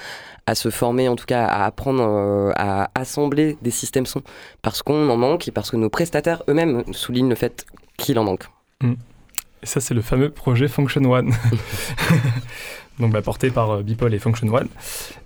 [0.46, 4.22] à se former, en tout cas à apprendre à assembler des systèmes son
[4.60, 7.64] parce qu'on en manque et parce que nos prestataires eux-mêmes soulignent le fait
[7.96, 8.44] qu'il en manque.
[8.82, 8.94] Mm.
[9.62, 11.32] Et ça, c'est le fameux projet Function One.
[12.98, 14.68] Donc, bah, porté par euh, Bipol et Function One.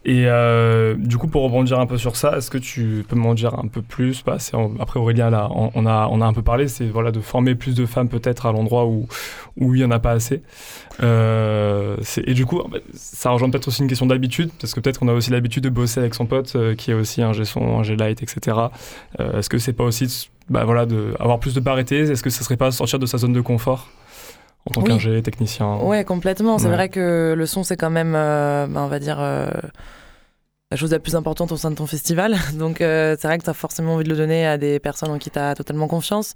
[0.04, 3.34] Et euh, du coup, pour rebondir un peu sur ça, est-ce que tu peux m'en
[3.34, 4.22] dire un peu plus?
[4.24, 4.38] Bah,
[4.78, 7.74] Après, Aurélien, là, on, a, on a un peu parlé, c'est voilà, de former plus
[7.74, 9.08] de femmes peut-être à l'endroit où,
[9.56, 10.42] où il n'y en a pas assez.
[11.02, 15.00] Euh, et du coup, bah, ça rejoint peut-être aussi une question d'habitude, parce que peut-être
[15.00, 17.82] qu'on a aussi l'habitude de bosser avec son pote qui est aussi un G-son, un
[17.82, 18.56] G-Light, etc.
[19.18, 21.98] est-ce que c'est pas aussi bah, voilà, de, avoir plus de parité?
[21.98, 23.88] Est-ce que ça serait pas sortir de sa zone de confort?
[24.66, 25.76] En tant qu'ingé, technicien.
[25.76, 26.58] Ouais, complètement.
[26.58, 29.48] C'est vrai que le son, c'est quand même, euh, bah, on va dire, euh,
[30.70, 32.36] la chose la plus importante au sein de ton festival.
[32.58, 35.10] Donc, euh, c'est vrai que tu as forcément envie de le donner à des personnes
[35.10, 36.34] en qui tu as totalement confiance.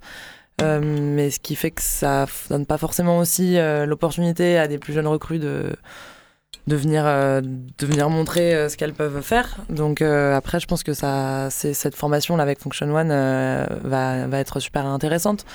[0.61, 5.07] mais ce qui fait que ça donne pas forcément aussi l'opportunité à des plus jeunes
[5.07, 5.75] recrues de,
[6.67, 9.57] de, venir, de venir montrer ce qu'elles peuvent faire.
[9.69, 14.85] Donc, après, je pense que ça, cette formation-là avec Function One va, va être super
[14.85, 15.45] intéressante.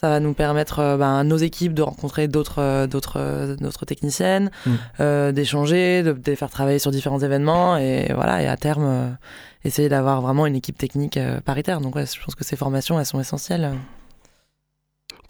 [0.00, 3.84] Ça va nous permettre, euh, ben, nos équipes, de rencontrer d'autres, euh, d'autres, euh, d'autres
[3.84, 5.32] techniciennes, mm.
[5.32, 9.18] d'échanger, de, les faire travailler sur différents événements et voilà, et à terme,
[9.62, 11.82] essayer d'avoir vraiment une équipe technique paritaire.
[11.82, 13.72] Donc, je pense que ces formations, elles sont essentielles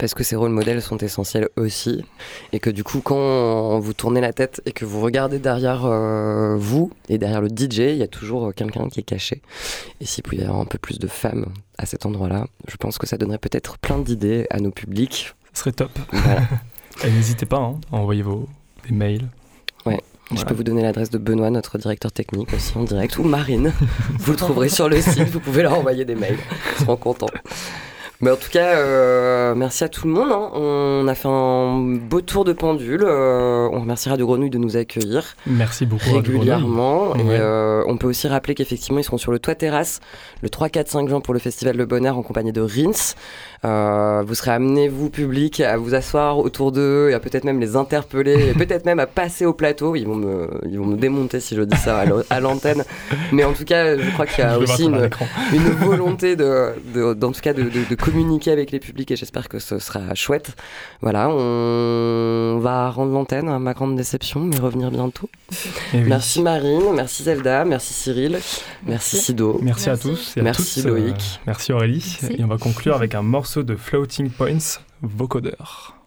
[0.01, 2.03] parce que ces rôles modèles sont essentiels aussi.
[2.53, 6.55] Et que du coup, quand vous tournez la tête et que vous regardez derrière euh,
[6.57, 9.43] vous et derrière le DJ, il y a toujours quelqu'un qui est caché.
[9.99, 11.45] Et s'il pouvait y avoir un peu plus de femmes
[11.77, 15.35] à cet endroit-là, je pense que ça donnerait peut-être plein d'idées à nos publics.
[15.53, 15.91] Ce serait top.
[17.03, 18.49] N'hésitez pas hein, à envoyer vos
[18.87, 19.29] des mails.
[19.85, 20.01] Ouais.
[20.35, 23.71] Je peux vous donner l'adresse de Benoît, notre directeur technique aussi en direct, ou Marine.
[24.19, 26.39] vous le trouverez sur le site, vous pouvez leur envoyer des mails.
[26.73, 27.27] Ils seront contents.
[28.21, 30.31] Mais en tout cas, euh, merci à tout le monde.
[30.31, 30.51] Hein.
[30.53, 33.03] On a fait un beau tour de pendule.
[33.03, 35.35] Euh, on remerciera de Grenouille de nous accueillir.
[35.47, 36.13] Merci beaucoup.
[36.13, 37.15] Régulièrement.
[37.15, 40.01] Et euh, on peut aussi rappeler qu'effectivement, ils seront sur le toit terrasse
[40.43, 43.15] le 3, 4, 5 juin pour le Festival Le Bonheur en compagnie de Rins.
[43.63, 47.59] Euh, vous serez amené, vous, public, à vous asseoir autour d'eux et à peut-être même
[47.59, 49.95] les interpeller et peut-être même à passer au plateau.
[49.95, 52.83] Ils vont me, ils vont me démonter si je dis ça à l'antenne.
[53.31, 55.09] Mais en tout cas, je crois qu'il y a aussi une,
[55.53, 59.47] une, volonté de, de, en tout cas de, de, communiquer avec les publics et j'espère
[59.47, 60.55] que ce sera chouette.
[61.01, 65.29] Voilà, on va rendre l'antenne à ma grande déception, mais revenir bientôt.
[65.93, 68.39] Eh merci Marine, merci Zelda, merci Cyril,
[68.87, 69.59] merci Sido.
[69.61, 71.15] Merci, à tous et merci à Loïc.
[71.15, 72.17] Euh, merci Aurélie.
[72.37, 76.00] Et on va conclure avec un morceau de Floating Points, Vocodeur.